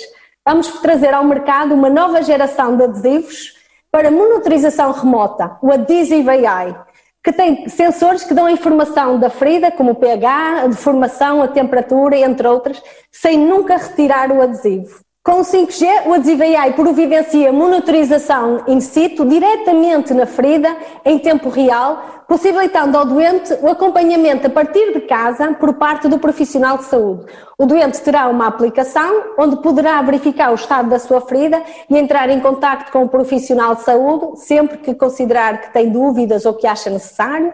Vamos 0.48 0.68
trazer 0.82 1.14
ao 1.14 1.26
mercado 1.26 1.76
uma 1.76 1.90
nova 1.90 2.24
geração 2.24 2.78
de 2.78 2.84
adesivos 2.86 3.56
para 3.92 4.10
monitorização 4.10 4.94
remota, 4.94 5.58
o 5.62 5.70
Adhesive 5.70 6.30
AI 6.30 6.74
que 7.24 7.34
tem 7.34 7.68
sensores 7.68 8.24
que 8.24 8.34
dão 8.34 8.46
a 8.46 8.52
informação 8.52 9.20
da 9.20 9.30
ferida, 9.30 9.72
como 9.72 9.92
o 9.92 9.96
pH, 9.96 10.64
a 10.64 10.68
deformação, 10.68 11.42
a 11.42 11.48
temperatura, 11.48 12.18
entre 12.18 12.48
outras, 12.48 12.82
sem 13.12 13.38
nunca 13.38 13.78
retirar 13.78 14.32
o 14.32 14.42
adesivo. 14.42 15.09
Com 15.22 15.42
o 15.42 15.44
5G, 15.44 16.08
o 16.08 16.14
adesivo 16.14 16.44
AI 16.44 16.74
providencia 16.74 17.52
monitorização 17.52 18.64
in 18.70 18.80
situ 18.80 19.26
diretamente 19.26 20.14
na 20.14 20.26
ferida, 20.26 20.74
em 21.04 21.20
tempo 21.20 21.50
real, 21.50 22.24
possibilitando 22.26 22.98
ao 22.98 23.06
doente 23.06 23.54
o 23.62 23.68
acompanhamento 23.68 24.48
a 24.48 24.50
partir 24.50 24.94
de 24.94 25.02
casa 25.02 25.54
por 25.56 25.74
parte 25.74 26.08
do 26.08 26.18
profissional 26.20 26.78
de 26.78 26.86
saúde. 26.86 27.26
O 27.58 27.66
doente 27.66 28.02
terá 28.02 28.30
uma 28.30 28.48
aplicação 28.48 29.34
onde 29.38 29.58
poderá 29.58 30.02
verificar 30.02 30.52
o 30.52 30.56
estado 30.56 30.90
da 30.90 30.98
sua 30.98 31.20
ferida 31.20 31.62
e 31.90 31.98
entrar 31.98 32.30
em 32.30 32.40
contato 32.40 32.90
com 32.90 33.04
o 33.04 33.10
profissional 33.10 33.76
de 33.76 33.82
saúde 33.82 34.40
sempre 34.40 34.78
que 34.78 34.96
considerar 34.96 35.60
que 35.60 35.74
tem 35.74 35.90
dúvidas 35.90 36.46
ou 36.46 36.54
que 36.54 36.66
acha 36.66 36.90
necessário 36.90 37.54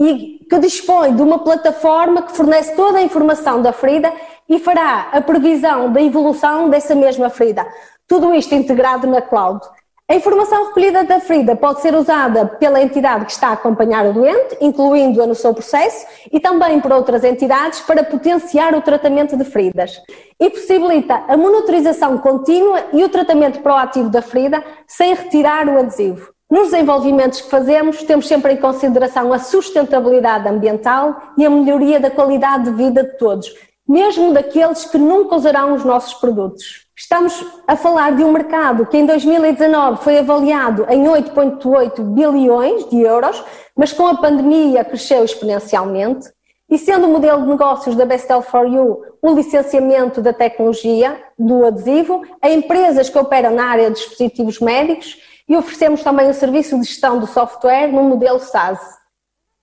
e 0.00 0.40
que 0.50 0.58
dispõe 0.58 1.14
de 1.14 1.22
uma 1.22 1.38
plataforma 1.38 2.22
que 2.22 2.32
fornece 2.32 2.74
toda 2.74 2.98
a 2.98 3.02
informação 3.02 3.62
da 3.62 3.72
ferida 3.72 4.12
e 4.48 4.58
fará 4.58 5.08
a 5.12 5.20
previsão 5.20 5.92
da 5.92 6.02
evolução 6.02 6.68
dessa 6.68 6.94
mesma 6.94 7.30
ferida. 7.30 7.66
Tudo 8.06 8.34
isto 8.34 8.54
integrado 8.54 9.06
na 9.06 9.22
cloud. 9.22 9.60
A 10.06 10.14
informação 10.14 10.66
recolhida 10.66 11.02
da 11.02 11.18
ferida 11.18 11.56
pode 11.56 11.80
ser 11.80 11.94
usada 11.94 12.44
pela 12.44 12.82
entidade 12.82 13.24
que 13.24 13.32
está 13.32 13.48
a 13.48 13.52
acompanhar 13.52 14.04
o 14.04 14.12
doente, 14.12 14.58
incluindo-a 14.60 15.26
no 15.26 15.34
seu 15.34 15.54
processo, 15.54 16.06
e 16.30 16.38
também 16.38 16.78
por 16.78 16.92
outras 16.92 17.24
entidades 17.24 17.80
para 17.80 18.04
potenciar 18.04 18.74
o 18.74 18.82
tratamento 18.82 19.34
de 19.34 19.44
feridas. 19.44 19.98
E 20.38 20.50
possibilita 20.50 21.24
a 21.26 21.38
monitorização 21.38 22.18
contínua 22.18 22.84
e 22.92 23.02
o 23.02 23.08
tratamento 23.08 23.60
proativo 23.60 24.10
da 24.10 24.20
ferida 24.20 24.62
sem 24.86 25.14
retirar 25.14 25.66
o 25.68 25.78
adesivo. 25.78 26.34
Nos 26.50 26.70
desenvolvimentos 26.70 27.40
que 27.40 27.48
fazemos, 27.48 28.02
temos 28.02 28.28
sempre 28.28 28.52
em 28.52 28.56
consideração 28.58 29.32
a 29.32 29.38
sustentabilidade 29.38 30.46
ambiental 30.46 31.32
e 31.38 31.46
a 31.46 31.50
melhoria 31.50 31.98
da 31.98 32.10
qualidade 32.10 32.64
de 32.64 32.72
vida 32.72 33.02
de 33.02 33.16
todos, 33.16 33.50
mesmo 33.86 34.32
daqueles 34.32 34.84
que 34.84 34.98
nunca 34.98 35.36
usarão 35.36 35.74
os 35.74 35.84
nossos 35.84 36.14
produtos. 36.14 36.86
Estamos 36.96 37.44
a 37.66 37.76
falar 37.76 38.14
de 38.14 38.22
um 38.22 38.32
mercado 38.32 38.86
que 38.86 38.96
em 38.96 39.04
2019 39.04 40.02
foi 40.02 40.18
avaliado 40.18 40.86
em 40.88 41.04
8,8 41.04 42.00
bilhões 42.00 42.88
de 42.88 43.00
euros, 43.00 43.42
mas 43.76 43.92
com 43.92 44.06
a 44.06 44.16
pandemia 44.16 44.84
cresceu 44.84 45.24
exponencialmente. 45.24 46.28
E 46.70 46.78
sendo 46.78 47.06
o 47.06 47.10
modelo 47.10 47.42
de 47.42 47.48
negócios 47.48 47.94
da 47.94 48.06
Bestel 48.06 48.42
for 48.42 48.66
You 48.66 49.02
o 49.20 49.34
licenciamento 49.34 50.20
da 50.20 50.32
tecnologia 50.32 51.18
do 51.38 51.64
adesivo 51.64 52.22
a 52.40 52.50
empresas 52.50 53.08
que 53.08 53.18
operam 53.18 53.50
na 53.50 53.64
área 53.64 53.90
de 53.90 53.96
dispositivos 53.96 54.60
médicos 54.60 55.16
e 55.48 55.56
oferecemos 55.56 56.02
também 56.02 56.30
o 56.30 56.34
serviço 56.34 56.78
de 56.78 56.86
gestão 56.86 57.18
do 57.18 57.26
software 57.26 57.88
no 57.88 58.02
modelo 58.02 58.38
SaaS. 58.38 59.03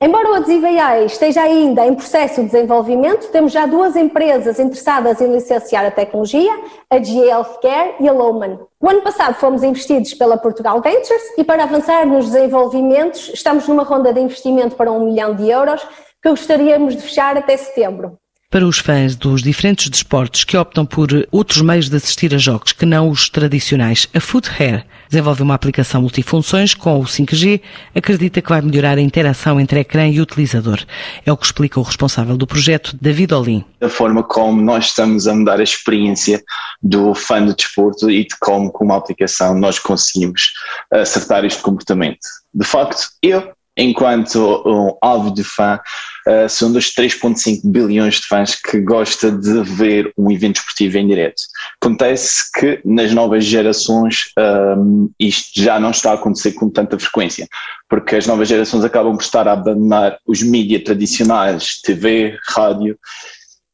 Embora 0.03 0.31
o 0.31 0.33
Adesivo 0.33 0.65
AI 0.65 1.05
esteja 1.05 1.43
ainda 1.43 1.85
em 1.85 1.93
processo 1.93 2.41
de 2.41 2.47
desenvolvimento, 2.49 3.27
temos 3.27 3.51
já 3.51 3.67
duas 3.67 3.95
empresas 3.95 4.59
interessadas 4.59 5.21
em 5.21 5.31
licenciar 5.31 5.85
a 5.85 5.91
tecnologia, 5.91 6.51
a 6.89 6.97
GE 6.97 7.19
Healthcare 7.19 7.97
e 7.99 8.09
a 8.09 8.11
Lowman. 8.11 8.57
O 8.79 8.89
ano 8.89 9.03
passado 9.03 9.35
fomos 9.35 9.61
investidos 9.61 10.15
pela 10.15 10.37
Portugal 10.37 10.81
Ventures 10.81 11.37
e 11.37 11.43
para 11.43 11.65
avançar 11.65 12.07
nos 12.07 12.31
desenvolvimentos 12.31 13.29
estamos 13.31 13.67
numa 13.67 13.83
ronda 13.83 14.11
de 14.11 14.21
investimento 14.21 14.75
para 14.75 14.91
um 14.91 15.05
milhão 15.05 15.35
de 15.35 15.47
euros 15.47 15.87
que 16.19 16.29
gostaríamos 16.31 16.95
de 16.95 17.03
fechar 17.03 17.37
até 17.37 17.55
setembro. 17.55 18.17
Para 18.51 18.67
os 18.67 18.79
fãs 18.79 19.15
dos 19.15 19.41
diferentes 19.41 19.87
desportos 19.87 20.43
que 20.43 20.57
optam 20.57 20.85
por 20.85 21.07
outros 21.31 21.61
meios 21.61 21.87
de 21.87 21.95
assistir 21.95 22.35
a 22.35 22.37
jogos 22.37 22.73
que 22.73 22.85
não 22.85 23.09
os 23.09 23.29
tradicionais, 23.29 24.09
a 24.13 24.19
Foothair 24.19 24.85
desenvolve 25.07 25.41
uma 25.41 25.53
aplicação 25.53 26.01
multifunções 26.01 26.73
com 26.73 26.99
o 26.99 27.05
5G, 27.05 27.61
acredita 27.95 28.41
que 28.41 28.49
vai 28.49 28.61
melhorar 28.61 28.97
a 28.97 29.01
interação 29.01 29.57
entre 29.57 29.79
ecrã 29.79 30.05
e 30.05 30.19
utilizador. 30.19 30.81
É 31.25 31.31
o 31.31 31.37
que 31.37 31.45
explica 31.45 31.79
o 31.79 31.83
responsável 31.83 32.35
do 32.35 32.45
projeto, 32.45 32.93
David 32.99 33.33
Olim. 33.33 33.63
Da 33.79 33.87
forma 33.87 34.21
como 34.21 34.61
nós 34.61 34.87
estamos 34.87 35.29
a 35.29 35.33
mudar 35.33 35.61
a 35.61 35.63
experiência 35.63 36.43
do 36.83 37.15
fã 37.15 37.41
do 37.41 37.55
desporto 37.55 38.11
e 38.11 38.27
de 38.27 38.35
como 38.37 38.69
com 38.69 38.83
uma 38.83 38.97
aplicação 38.97 39.57
nós 39.57 39.79
conseguimos 39.79 40.51
acertar 40.91 41.45
este 41.45 41.61
comportamento. 41.61 42.27
De 42.53 42.65
facto, 42.65 43.07
eu 43.23 43.53
enquanto 43.81 44.61
um 44.65 44.95
ávido 45.01 45.43
fã, 45.43 45.79
uh, 46.27 46.47
sou 46.47 46.69
um 46.69 46.73
dos 46.73 46.93
3,5 46.93 47.61
bilhões 47.65 48.15
de 48.15 48.27
fãs 48.27 48.55
que 48.55 48.79
gosta 48.79 49.31
de 49.31 49.63
ver 49.63 50.13
um 50.17 50.31
evento 50.31 50.57
esportivo 50.57 50.97
em 50.97 51.07
direto. 51.07 51.41
Acontece 51.81 52.51
que 52.53 52.79
nas 52.85 53.11
novas 53.11 53.43
gerações 53.43 54.31
um, 54.77 55.09
isto 55.19 55.61
já 55.61 55.79
não 55.79 55.91
está 55.91 56.11
a 56.11 56.15
acontecer 56.15 56.51
com 56.53 56.69
tanta 56.69 56.97
frequência, 56.99 57.47
porque 57.89 58.15
as 58.15 58.27
novas 58.27 58.47
gerações 58.47 58.83
acabam 58.83 59.15
por 59.15 59.23
estar 59.23 59.47
a 59.47 59.53
abandonar 59.53 60.17
os 60.27 60.41
mídias 60.43 60.83
tradicionais, 60.83 61.81
TV, 61.81 62.37
rádio, 62.49 62.97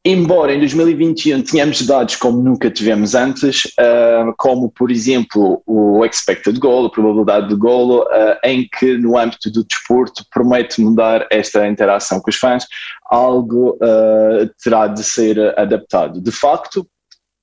embora 0.08 0.54
em 0.54 0.60
2021 0.60 1.42
tenhamos 1.42 1.86
dados 1.86 2.16
como 2.16 2.42
nunca 2.42 2.72
tivemos 2.72 3.14
antes, 3.14 3.66
uh, 3.66 4.34
como 4.38 4.72
por 4.72 4.90
exemplo 4.90 5.62
o 5.66 6.06
expected 6.06 6.58
goal, 6.60 6.86
a 6.86 6.90
probabilidade 6.90 7.50
de 7.50 7.56
golo, 7.56 8.04
uh, 8.04 8.38
em 8.42 8.66
que 8.80 8.98
no 8.98 9.18
âmbito 9.18 9.52
do 9.52 9.66
desporto 9.66 10.24
promete 10.32 10.80
mudar 10.80 11.28
esta 11.30 11.68
interação 11.68 12.22
com 12.22 12.30
os 12.30 12.38
fãs, 12.38 12.66
algo 13.10 13.72
uh, 13.82 14.50
terá 14.64 14.88
de 14.88 15.04
ser 15.04 15.54
adaptado. 15.60 16.22
De 16.22 16.32
facto, 16.32 16.88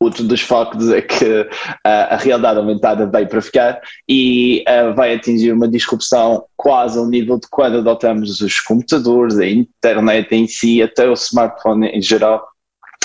Outro 0.00 0.24
dos 0.24 0.42
factos 0.42 0.90
é 0.90 1.00
que 1.00 1.48
a 1.82 2.16
realidade 2.16 2.58
aumentada 2.58 3.06
veio 3.06 3.26
para 3.26 3.40
ficar 3.40 3.80
e 4.06 4.62
vai 4.94 5.14
atingir 5.14 5.52
uma 5.52 5.68
disrupção 5.68 6.44
quase 6.56 6.98
ao 6.98 7.06
nível 7.06 7.38
de 7.38 7.46
quando 7.48 7.78
adotamos 7.78 8.40
os 8.40 8.60
computadores, 8.60 9.38
a 9.38 9.46
internet 9.46 10.30
em 10.32 10.46
si, 10.46 10.82
até 10.82 11.08
o 11.08 11.14
smartphone 11.14 11.86
em 11.86 12.02
geral, 12.02 12.44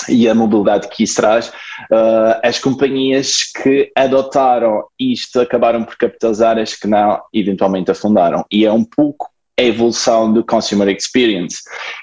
e 0.08 0.28
a 0.28 0.34
mobilidade 0.34 0.88
que 0.88 1.04
isso 1.04 1.16
traz, 1.16 1.48
uh, 1.48 2.40
as 2.42 2.58
companhias 2.58 3.44
que 3.52 3.90
adotaram 3.96 4.84
isto 4.98 5.40
acabaram 5.40 5.84
por 5.84 5.96
capitalizar, 5.96 6.58
as 6.58 6.74
que 6.74 6.86
não, 6.86 7.20
eventualmente 7.32 7.90
afundaram. 7.90 8.44
E 8.50 8.64
é 8.64 8.72
um 8.72 8.84
pouco 8.84 9.28
a 9.58 9.62
evolução 9.62 10.32
do 10.32 10.42
Consumer 10.42 10.88
Experience. 10.88 11.58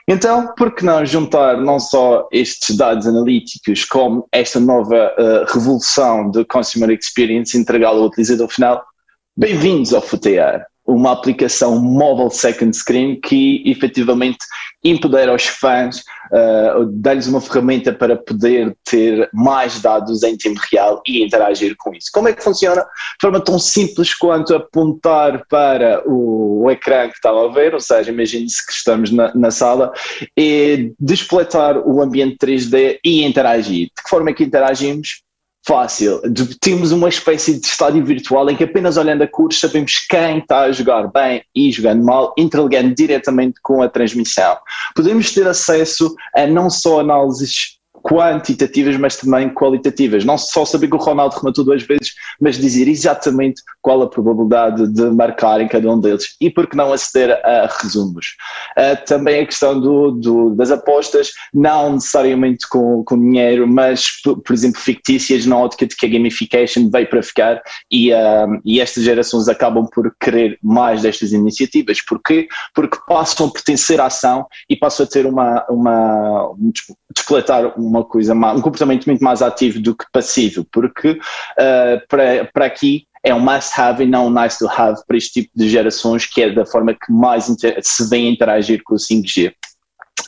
Então, 0.08 0.54
por 0.56 0.76
que 0.76 0.86
não 0.86 1.04
juntar 1.06 1.58
não 1.58 1.80
só 1.80 2.28
estes 2.32 2.78
dados 2.78 3.08
analíticos 3.08 3.84
como 3.84 4.28
esta 4.32 4.60
nova 4.60 5.12
uh, 5.18 5.52
revolução 5.52 6.30
do 6.30 6.46
Consumer 6.46 6.92
Experience 6.92 7.58
e 7.58 7.60
entregá-lo 7.60 8.02
ao 8.02 8.08
utilizador 8.08 8.48
final? 8.48 8.84
Bem-vindos 9.36 9.94
ao 9.94 10.02
FUTEAR 10.02 10.68
uma 10.88 11.12
aplicação 11.12 11.80
mobile 11.80 12.32
second 12.32 12.76
screen 12.76 13.20
que 13.20 13.62
efetivamente 13.66 14.40
empodera 14.84 15.36
os 15.36 15.46
fãs, 15.46 15.98
uh, 16.32 16.86
dá-lhes 16.94 17.28
uma 17.28 17.42
ferramenta 17.42 17.92
para 17.92 18.16
poder 18.16 18.76
ter 18.86 19.30
mais 19.34 19.82
dados 19.82 20.24
em 20.24 20.38
tempo 20.38 20.60
real 20.72 21.02
e 21.06 21.24
interagir 21.24 21.76
com 21.78 21.94
isso. 21.94 22.10
Como 22.14 22.30
é 22.30 22.34
que 22.34 22.44
funciona? 22.44 22.82
De 22.82 23.22
forma 23.22 23.42
tão 23.42 23.60
simples 23.60 24.14
quanto 24.14 24.56
apontar 24.56 25.46
para 25.50 26.02
o, 26.08 26.64
o 26.64 26.72
ecrã 26.72 27.10
que 27.10 27.16
estava 27.16 27.46
a 27.46 27.52
ver, 27.52 27.74
ou 27.74 27.82
seja, 27.82 28.12
imagine-se 28.12 28.66
que 28.66 28.72
estamos 28.72 29.12
na, 29.12 29.34
na, 29.36 29.52
sala, 29.52 29.92
e 30.38 30.94
despletar 30.98 31.78
o 31.80 32.02
ambiente 32.02 32.38
3D 32.38 33.00
e 33.04 33.26
interagir. 33.26 33.88
De 33.88 34.04
que 34.04 34.10
forma 34.10 34.30
é 34.30 34.34
que 34.34 34.44
interagimos? 34.44 35.27
Fácil. 35.68 36.22
Temos 36.62 36.94
uma 36.94 37.10
espécie 37.10 37.60
de 37.60 37.68
estádio 37.68 38.04
virtual 38.04 38.50
em 38.50 38.56
que 38.56 38.64
apenas 38.64 38.96
olhando 38.96 39.24
a 39.24 39.28
cores 39.28 39.60
sabemos 39.60 40.00
quem 40.10 40.40
está 40.40 40.62
a 40.62 40.72
jogar 40.72 41.12
bem 41.12 41.44
e 41.54 41.70
jogando 41.72 42.04
mal, 42.04 42.34
interligando 42.38 42.96
diretamente 42.96 43.60
com 43.62 43.82
a 43.82 43.90
transmissão. 43.90 44.58
Podemos 44.96 45.34
ter 45.34 45.46
acesso 45.46 46.16
a 46.34 46.48
não 46.48 46.70
só 46.70 47.02
análises 47.02 47.77
quantitativas, 48.08 48.96
mas 48.96 49.18
também 49.18 49.50
qualitativas. 49.50 50.24
Não 50.24 50.38
só 50.38 50.64
saber 50.64 50.88
que 50.88 50.96
o 50.96 51.00
Ronaldo 51.00 51.36
rematou 51.36 51.66
duas 51.66 51.84
vezes, 51.84 52.14
mas 52.40 52.58
dizer 52.58 52.88
exatamente 52.88 53.62
qual 53.82 54.02
a 54.02 54.10
probabilidade 54.10 54.88
de 54.88 55.04
marcar 55.10 55.60
em 55.60 55.68
cada 55.68 55.92
um 55.92 56.00
deles 56.00 56.36
e 56.40 56.50
por 56.50 56.68
que 56.68 56.78
não 56.78 56.94
aceder 56.94 57.32
a 57.46 57.68
resumos. 57.82 58.38
Uh, 58.78 59.06
também 59.06 59.42
a 59.42 59.46
questão 59.46 59.80
do, 59.80 60.12
do, 60.12 60.56
das 60.56 60.72
apostas, 60.72 61.32
não 61.54 61.94
necessariamente 61.94 62.68
com, 62.70 63.04
com 63.04 63.20
dinheiro, 63.20 63.68
mas, 63.68 64.22
por, 64.24 64.42
por, 64.42 64.54
exemplo, 64.54 64.80
fictícias 64.80 65.46
na 65.46 65.58
ótica 65.58 65.86
de 65.86 65.96
que 65.96 66.06
a 66.06 66.10
gamification 66.10 66.90
veio 66.90 67.10
para 67.10 67.22
ficar 67.22 67.62
e, 67.92 68.14
uh, 68.14 68.62
e 68.64 68.80
estas 68.80 69.04
gerações 69.04 69.50
acabam 69.50 69.86
por 69.86 70.16
querer 70.20 70.58
mais 70.64 71.02
destas 71.02 71.34
iniciativas. 71.34 72.02
Porquê? 72.02 72.48
Porque 72.74 72.98
passam 73.06 73.48
a 73.48 73.52
pertencer 73.52 74.00
à 74.00 74.06
ação 74.06 74.46
e 74.70 74.78
passam 74.78 75.06
a 75.06 75.10
ter 75.10 75.26
uma, 75.26 75.66
uma 75.70 76.52
um, 76.52 76.72
despletar 77.14 77.78
uma 77.80 77.97
coisa, 78.04 78.34
um 78.34 78.62
comportamento 78.62 79.06
muito 79.06 79.24
mais 79.24 79.42
ativo 79.42 79.82
do 79.82 79.96
que 79.96 80.06
passivo, 80.12 80.66
porque 80.72 81.12
uh, 81.12 82.08
para, 82.08 82.46
para 82.54 82.66
aqui 82.66 83.06
é 83.24 83.34
um 83.34 83.40
must 83.40 83.80
have 83.80 84.04
e 84.04 84.08
não 84.08 84.28
um 84.28 84.30
nice 84.30 84.58
to 84.58 84.68
have 84.70 85.02
para 85.08 85.18
este 85.18 85.42
tipo 85.42 85.52
de 85.56 85.70
gerações, 85.70 86.26
que 86.26 86.42
é 86.42 86.50
da 86.50 86.66
forma 86.66 86.94
que 86.94 87.12
mais 87.12 87.46
se 87.82 88.10
vem 88.10 88.30
interagir 88.30 88.82
com 88.84 88.96
o 88.96 88.98
5G 88.98 89.54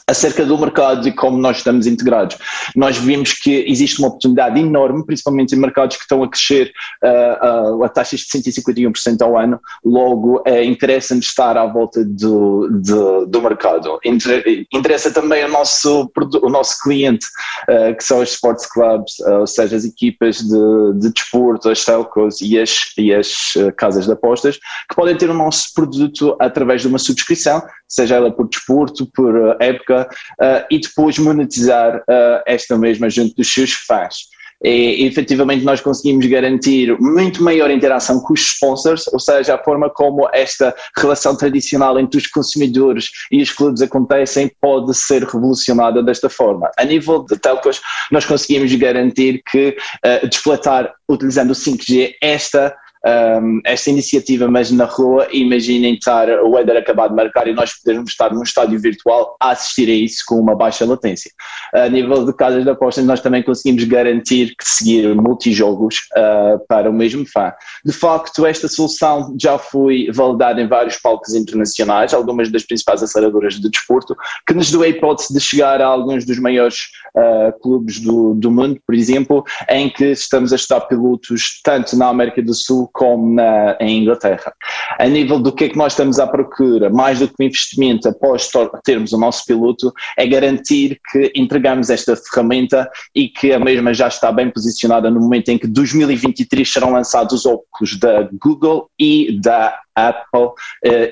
acerca 0.10 0.44
do 0.44 0.58
mercado 0.58 1.08
e 1.08 1.12
como 1.12 1.38
nós 1.38 1.58
estamos 1.58 1.86
integrados. 1.86 2.38
Nós 2.76 2.98
vimos 2.98 3.34
que 3.34 3.64
existe 3.68 4.00
uma 4.00 4.08
oportunidade 4.08 4.60
enorme, 4.60 5.06
principalmente 5.06 5.54
em 5.54 5.60
mercados 5.60 5.98
que 5.98 6.04
estão 6.04 6.24
a 6.24 6.30
crescer 6.30 6.74
uh, 7.04 7.78
uh, 7.78 7.84
a 7.84 7.90
taxas 7.90 8.22
de 8.22 8.26
151% 8.26 9.22
ao 9.22 9.38
ano, 9.38 9.60
logo 9.86 10.40
uh, 10.40 10.64
interessa-nos 10.64 11.26
estar 11.26 11.56
à 11.58 11.66
volta 11.68 12.04
do, 12.04 12.68
do, 12.70 13.26
do 13.28 13.42
mercado. 13.42 14.00
interessa 14.04 15.12
também 15.12 15.46
o 15.46 15.50
nosso, 15.50 16.12
o 16.42 16.50
nosso 16.50 16.82
cliente, 16.82 17.28
uh, 17.70 17.96
que 17.96 18.04
são 18.04 18.20
os 18.20 18.32
sports 18.32 18.66
clubs, 18.66 19.20
ou 19.20 19.46
seja, 19.46 19.76
as 19.76 19.86
equipas 19.86 20.38
de, 20.40 20.94
de 21.00 21.14
desporto, 21.14 21.70
as 21.70 21.86
telcos 21.86 22.42
e 22.42 22.58
as, 22.58 22.94
e 22.98 23.14
as 23.14 23.54
casas 23.78 24.06
de 24.06 24.12
apostas, 24.12 24.58
que 24.58 24.96
podem 24.96 25.16
ter 25.16 25.30
o 25.30 25.34
nosso 25.34 25.74
produto 25.74 26.36
através 26.40 26.82
de 26.82 26.88
uma 26.88 26.98
subscrição, 26.98 27.62
seja 27.90 28.16
ela 28.16 28.32
por 28.32 28.48
desporto, 28.48 29.06
por 29.14 29.58
época, 29.60 30.08
uh, 30.40 30.66
e 30.70 30.80
depois 30.80 31.18
monetizar 31.18 31.98
uh, 31.98 32.42
esta 32.46 32.78
mesma 32.78 33.10
junto 33.10 33.36
dos 33.36 33.52
seus 33.52 33.74
fãs. 33.74 34.30
E 34.62 35.06
efetivamente 35.06 35.64
nós 35.64 35.80
conseguimos 35.80 36.26
garantir 36.26 36.94
muito 37.00 37.42
maior 37.42 37.72
interação 37.72 38.20
com 38.20 38.34
os 38.34 38.42
sponsors, 38.42 39.08
ou 39.08 39.20
seja, 39.20 39.56
a 39.56 39.64
forma 39.64 39.90
como 39.90 40.30
esta 40.34 40.76
relação 40.98 41.36
tradicional 41.36 41.98
entre 41.98 42.18
os 42.18 42.28
consumidores 42.28 43.10
e 43.32 43.42
os 43.42 43.52
clubes 43.52 43.82
acontecem 43.82 44.52
pode 44.60 44.94
ser 44.96 45.24
revolucionada 45.24 46.04
desta 46.04 46.30
forma. 46.30 46.70
A 46.78 46.84
nível 46.84 47.24
de 47.24 47.38
telcos, 47.38 47.80
nós 48.12 48.26
conseguimos 48.26 48.74
garantir 48.76 49.42
que 49.50 49.78
uh, 50.06 50.28
despletar 50.28 50.94
utilizando 51.08 51.52
o 51.52 51.56
5G 51.56 52.16
esta 52.22 52.76
um, 53.06 53.62
esta 53.64 53.90
iniciativa, 53.90 54.48
mas 54.48 54.72
na 54.72 54.86
rua, 54.86 55.28
imaginem 55.32 55.94
estar 55.94 56.28
o 56.44 56.58
Eder 56.58 56.78
acabar 56.78 57.08
de 57.08 57.16
marcar 57.16 57.48
e 57.48 57.54
nós 57.54 57.74
podermos 57.74 58.12
estar 58.12 58.34
num 58.34 58.44
estádio 58.44 58.80
virtual 58.80 59.38
a 59.40 59.52
assistir 59.52 59.90
a 59.90 59.94
isso 59.94 60.24
com 60.28 60.36
uma 60.36 60.56
baixa 60.56 60.86
latência. 60.86 61.32
A 61.74 61.88
nível 61.88 62.26
de 62.26 62.34
casas 62.34 62.64
de 62.64 62.70
apostas, 62.70 63.06
nós 63.06 63.22
também 63.22 63.42
conseguimos 63.44 63.84
garantir 63.86 64.56
que 64.56 64.68
seguir 64.68 65.16
multijogos 65.16 65.96
uh, 66.18 66.60
para 66.68 66.90
o 66.90 66.94
mesmo 66.94 67.26
fã. 67.26 67.54
De 67.86 67.94
facto, 67.94 68.46
esta 68.46 68.68
solução 68.68 69.36
já 69.40 69.58
foi 69.58 70.10
validada 70.12 70.62
em 70.62 70.68
vários 70.68 70.98
palcos 70.98 71.34
internacionais, 71.34 72.14
algumas 72.14 72.52
das 72.52 72.64
principais 72.64 73.02
aceleradoras 73.02 73.56
de 73.56 73.70
desporto, 73.70 74.16
que 74.46 74.54
nos 74.54 74.72
deu 74.72 74.84
a 74.84 74.88
hipótese 74.88 75.34
de 75.34 75.40
chegar 75.40 75.82
a 75.82 75.86
alguns 75.86 76.26
dos 76.26 76.40
maiores 76.40 76.90
uh, 77.16 77.58
clubes 77.62 78.00
do, 78.00 78.34
do 78.34 78.52
mundo, 78.52 78.80
por 78.86 78.96
exemplo, 78.96 79.44
em 79.70 79.90
que 79.90 80.12
estamos 80.12 80.52
a 80.52 80.56
estudar 80.56 80.82
pilotos 80.82 81.62
tanto 81.64 81.96
na 81.96 82.08
América 82.08 82.42
do 82.42 82.54
Sul 82.54 82.89
como 82.94 83.36
na, 83.36 83.78
em 83.80 84.02
Inglaterra. 84.02 84.54
A 84.98 85.08
nível 85.08 85.40
do 85.40 85.52
que 85.52 85.66
é 85.66 85.70
que 85.70 85.78
nós 85.78 85.94
estamos 85.94 86.20
à 86.20 86.28
procura, 86.28 86.90
mais 86.90 87.20
do 87.20 87.28
que 87.28 87.36
o 87.40 87.44
investimento 87.44 88.08
após 88.08 88.50
termos 88.84 89.14
o 89.14 89.18
nosso 89.18 89.46
piloto, 89.46 89.92
é 90.18 90.26
garantir 90.28 91.00
que 91.12 91.32
entregamos 91.36 91.90
esta 91.90 92.16
ferramenta 92.16 92.90
e 93.16 93.28
que 93.28 93.54
a 93.54 93.60
mesma 93.60 93.94
já 93.94 94.08
está 94.08 94.32
bem 94.32 94.50
posicionada 94.50 95.10
no 95.10 95.20
momento 95.20 95.50
em 95.50 95.58
que 95.58 95.68
2023 95.68 96.72
serão 96.72 96.92
lançados 96.92 97.34
os 97.34 97.46
óculos 97.46 97.98
da 98.00 98.28
Google 98.42 98.90
e 99.00 99.40
da 99.40 99.78
Apple 100.08 100.42
uh, 100.42 100.54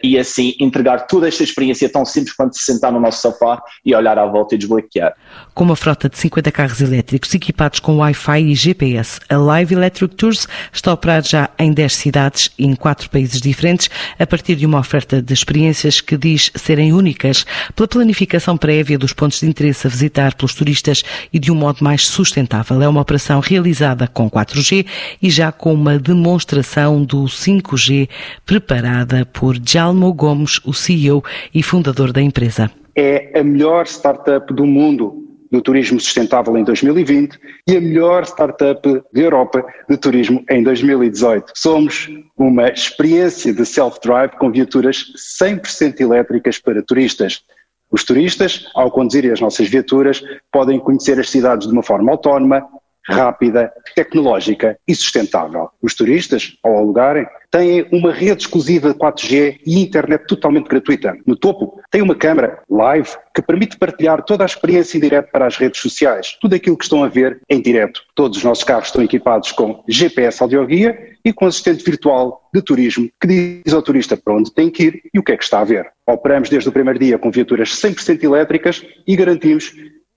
e 0.01 0.17
assim 0.17 0.55
entregar 0.59 1.07
toda 1.07 1.27
esta 1.27 1.43
experiência 1.43 1.89
tão 1.89 2.05
simples 2.05 2.35
quanto 2.35 2.57
se 2.57 2.63
sentar 2.63 2.91
no 2.91 2.99
nosso 2.99 3.21
sofá 3.21 3.61
e 3.85 3.93
olhar 3.93 4.17
à 4.17 4.25
volta 4.25 4.55
e 4.55 4.57
desbloquear. 4.57 5.13
Com 5.53 5.65
uma 5.65 5.75
frota 5.75 6.09
de 6.09 6.17
50 6.17 6.51
carros 6.51 6.81
elétricos 6.81 7.33
equipados 7.33 7.79
com 7.79 7.97
Wi-Fi 7.97 8.41
e 8.41 8.55
GPS, 8.55 9.19
a 9.29 9.37
Live 9.37 9.73
Electric 9.73 10.15
Tours 10.15 10.47
está 10.71 10.91
a 10.91 10.93
operar 10.93 11.23
já 11.23 11.49
em 11.59 11.73
10 11.73 11.93
cidades 11.93 12.51
e 12.57 12.65
em 12.65 12.75
4 12.75 13.09
países 13.09 13.41
diferentes, 13.41 13.89
a 14.17 14.25
partir 14.25 14.55
de 14.55 14.65
uma 14.65 14.79
oferta 14.79 15.21
de 15.21 15.33
experiências 15.33 15.99
que 15.99 16.17
diz 16.17 16.51
serem 16.55 16.93
únicas 16.93 17.45
pela 17.75 17.87
planificação 17.87 18.57
prévia 18.57 18.97
dos 18.97 19.13
pontos 19.13 19.39
de 19.39 19.47
interesse 19.47 19.87
a 19.87 19.89
visitar 19.89 20.35
pelos 20.35 20.53
turistas 20.53 21.03
e 21.33 21.39
de 21.39 21.51
um 21.51 21.55
modo 21.55 21.83
mais 21.83 22.07
sustentável. 22.07 22.81
É 22.81 22.87
uma 22.87 23.01
operação 23.01 23.39
realizada 23.39 24.07
com 24.07 24.29
4G 24.29 24.85
e 25.21 25.29
já 25.29 25.51
com 25.51 25.73
uma 25.73 25.99
demonstração 25.99 27.03
do 27.03 27.23
5G 27.25 28.07
preparada 28.45 28.76
preparada 28.77 29.25
por 29.25 29.55
Jalmo 29.63 30.13
Gomes, 30.13 30.61
o 30.63 30.71
CEO 30.71 31.23
e 31.53 31.63
fundador 31.63 32.13
da 32.13 32.21
empresa. 32.21 32.69
É 32.95 33.39
a 33.39 33.43
melhor 33.43 33.87
startup 33.87 34.53
do 34.53 34.65
mundo 34.65 35.23
do 35.51 35.61
turismo 35.61 35.99
sustentável 35.99 36.55
em 36.57 36.63
2020 36.63 37.39
e 37.67 37.77
a 37.77 37.81
melhor 37.81 38.23
startup 38.23 38.81
da 39.13 39.19
Europa 39.19 39.65
de 39.89 39.97
turismo 39.97 40.43
em 40.49 40.61
2018. 40.61 41.53
Somos 41.55 42.09
uma 42.37 42.67
experiência 42.67 43.51
de 43.51 43.65
self-drive 43.65 44.31
com 44.37 44.51
viaturas 44.51 45.05
100% 45.41 45.99
elétricas 45.99 46.59
para 46.59 46.83
turistas. 46.83 47.41
Os 47.89 48.03
turistas, 48.03 48.67
ao 48.75 48.91
conduzirem 48.91 49.31
as 49.31 49.41
nossas 49.41 49.67
viaturas, 49.69 50.21
podem 50.51 50.79
conhecer 50.79 51.17
as 51.19 51.29
cidades 51.29 51.67
de 51.67 51.73
uma 51.73 51.83
forma 51.83 52.11
autónoma, 52.11 52.63
rápida, 53.07 53.71
tecnológica 53.95 54.77
e 54.87 54.93
sustentável. 54.93 55.69
Os 55.81 55.95
turistas, 55.95 56.57
ao 56.63 56.77
alugarem, 56.77 57.25
têm 57.49 57.87
uma 57.91 58.11
rede 58.11 58.41
exclusiva 58.41 58.91
de 58.91 58.99
4G 58.99 59.59
e 59.65 59.81
internet 59.81 60.25
totalmente 60.27 60.67
gratuita. 60.67 61.17
No 61.25 61.35
topo, 61.35 61.81
tem 61.89 62.01
uma 62.01 62.15
câmara 62.15 62.61
live 62.69 63.09
que 63.33 63.41
permite 63.41 63.77
partilhar 63.77 64.23
toda 64.23 64.43
a 64.43 64.45
experiência 64.45 64.97
em 64.97 65.01
direto 65.01 65.31
para 65.31 65.47
as 65.47 65.55
redes 65.55 65.79
sociais. 65.81 66.37
Tudo 66.41 66.55
aquilo 66.55 66.77
que 66.77 66.83
estão 66.83 67.03
a 67.03 67.07
ver 67.07 67.39
em 67.49 67.61
direto. 67.61 68.01
Todos 68.15 68.37
os 68.37 68.43
nossos 68.43 68.63
carros 68.63 68.87
estão 68.87 69.03
equipados 69.03 69.51
com 69.51 69.83
GPS 69.87 70.43
audioguia 70.43 70.97
e 71.23 71.31
com 71.31 71.45
assistente 71.45 71.83
virtual 71.83 72.49
de 72.53 72.61
turismo 72.61 73.09
que 73.19 73.27
diz 73.27 73.73
ao 73.73 73.81
turista 73.81 74.17
para 74.17 74.33
onde 74.33 74.53
tem 74.53 74.69
que 74.69 74.83
ir 74.83 75.01
e 75.13 75.19
o 75.19 75.23
que 75.23 75.31
é 75.31 75.37
que 75.37 75.43
está 75.43 75.59
a 75.59 75.63
ver. 75.63 75.87
Operamos 76.05 76.49
desde 76.49 76.69
o 76.69 76.71
primeiro 76.71 76.99
dia 76.99 77.17
com 77.17 77.31
viaturas 77.31 77.69
100% 77.69 78.23
elétricas 78.23 78.83
e 79.05 79.15
garantimos 79.15 79.73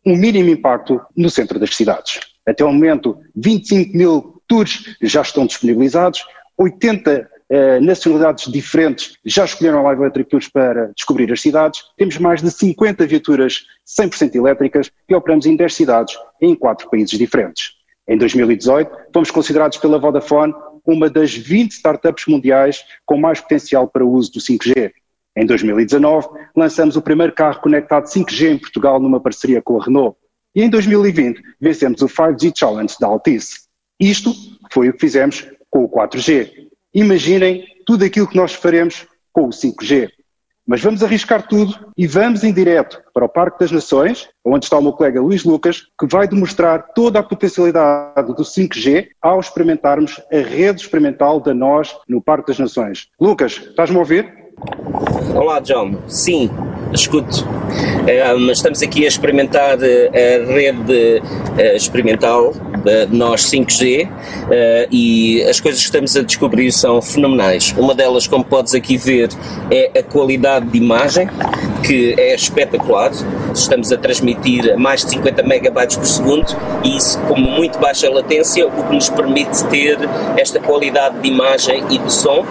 um 0.06 0.16
mínimo 0.16 0.48
impacto 0.48 1.00
no 1.16 1.28
centro 1.28 1.58
das 1.58 1.74
cidades. 1.74 2.20
Até 2.46 2.64
o 2.64 2.72
momento, 2.72 3.18
25 3.34 3.96
mil 3.96 4.42
tours 4.46 4.96
já 5.02 5.22
estão 5.22 5.46
disponibilizados, 5.46 6.24
80 6.58 7.28
eh, 7.52 7.80
nacionalidades 7.80 8.50
diferentes 8.50 9.16
já 9.24 9.44
escolheram 9.44 9.80
a 9.80 9.82
Live 9.82 10.02
Electric 10.02 10.30
Tours 10.30 10.48
para 10.48 10.92
descobrir 10.94 11.32
as 11.32 11.40
cidades. 11.40 11.82
Temos 11.96 12.16
mais 12.18 12.40
de 12.40 12.50
50 12.50 13.06
viaturas 13.06 13.64
100% 13.98 14.36
elétricas 14.36 14.90
e 15.08 15.14
operamos 15.14 15.46
em 15.46 15.56
10 15.56 15.74
cidades 15.74 16.16
em 16.40 16.54
4 16.54 16.88
países 16.88 17.18
diferentes. 17.18 17.72
Em 18.06 18.16
2018, 18.16 18.90
fomos 19.12 19.30
considerados 19.32 19.78
pela 19.78 19.98
Vodafone 19.98 20.54
uma 20.86 21.10
das 21.10 21.34
20 21.34 21.72
startups 21.72 22.26
mundiais 22.26 22.84
com 23.04 23.16
mais 23.16 23.40
potencial 23.40 23.88
para 23.88 24.04
o 24.04 24.12
uso 24.12 24.32
do 24.32 24.40
5G. 24.40 24.92
Em 25.36 25.46
2019, 25.46 26.28
lançamos 26.56 26.96
o 26.96 27.02
primeiro 27.02 27.32
carro 27.32 27.60
conectado 27.60 28.04
5G 28.04 28.52
em 28.52 28.58
Portugal 28.58 29.00
numa 29.00 29.20
parceria 29.20 29.60
com 29.60 29.80
a 29.80 29.84
Renault. 29.84 30.16
E 30.54 30.62
em 30.62 30.68
2020 30.68 31.40
vencemos 31.60 32.02
o 32.02 32.06
5G 32.06 32.52
Challenge 32.56 32.94
da 33.00 33.06
Altice. 33.06 33.60
Isto 34.00 34.32
foi 34.72 34.88
o 34.88 34.92
que 34.92 35.00
fizemos 35.00 35.46
com 35.70 35.84
o 35.84 35.88
4G. 35.88 36.50
Imaginem 36.92 37.64
tudo 37.86 38.04
aquilo 38.04 38.26
que 38.26 38.36
nós 38.36 38.52
faremos 38.52 39.06
com 39.32 39.46
o 39.46 39.50
5G. 39.50 40.10
Mas 40.66 40.80
vamos 40.82 41.02
arriscar 41.02 41.46
tudo 41.48 41.74
e 41.96 42.06
vamos 42.06 42.44
em 42.44 42.52
direto 42.52 43.00
para 43.12 43.24
o 43.24 43.28
Parque 43.28 43.58
das 43.60 43.72
Nações, 43.72 44.28
onde 44.44 44.66
está 44.66 44.78
o 44.78 44.82
meu 44.82 44.92
colega 44.92 45.20
Luís 45.20 45.44
Lucas, 45.44 45.82
que 45.98 46.06
vai 46.06 46.28
demonstrar 46.28 46.92
toda 46.94 47.18
a 47.18 47.22
potencialidade 47.22 48.34
do 48.34 48.42
5G 48.42 49.08
ao 49.20 49.40
experimentarmos 49.40 50.20
a 50.32 50.36
rede 50.36 50.82
experimental 50.82 51.40
da 51.40 51.54
nós 51.54 51.96
no 52.08 52.20
Parque 52.20 52.48
das 52.48 52.58
Nações. 52.58 53.08
Lucas, 53.20 53.60
estás-me 53.70 53.96
a 53.96 54.00
ouvir? 54.00 54.32
Olá, 55.34 55.60
John. 55.60 56.02
Sim, 56.06 56.50
escuto. 56.92 57.44
Uh, 57.44 58.50
estamos 58.50 58.82
aqui 58.82 59.04
a 59.04 59.08
experimentar 59.08 59.78
uh, 59.78 59.82
a 59.82 60.52
rede 60.52 61.22
uh, 61.22 61.76
experimental 61.76 62.52
de 62.80 63.14
nós 63.14 63.42
5G 63.42 64.08
e 64.90 65.42
as 65.42 65.60
coisas 65.60 65.80
que 65.80 65.84
estamos 65.84 66.16
a 66.16 66.22
descobrir 66.22 66.72
são 66.72 67.02
fenomenais. 67.02 67.74
Uma 67.76 67.94
delas, 67.94 68.26
como 68.26 68.42
podes 68.42 68.74
aqui 68.74 68.96
ver, 68.96 69.28
é 69.70 69.98
a 69.98 70.02
qualidade 70.02 70.66
de 70.66 70.78
imagem, 70.78 71.28
que 71.86 72.14
é 72.18 72.34
espetacular. 72.34 73.10
Estamos 73.54 73.92
a 73.92 73.98
transmitir 73.98 74.78
mais 74.78 75.04
de 75.04 75.10
50 75.10 75.42
megabytes 75.42 75.96
por 75.96 76.06
segundo 76.06 76.56
e 76.82 76.96
isso 76.96 77.18
com 77.28 77.38
muito 77.38 77.78
baixa 77.78 78.08
latência, 78.08 78.66
o 78.66 78.70
que 78.70 78.94
nos 78.94 79.10
permite 79.10 79.62
ter 79.64 79.98
esta 80.38 80.58
qualidade 80.58 81.18
de 81.20 81.28
imagem 81.28 81.84
e 81.90 81.98
de 81.98 82.10
som. 82.10 82.46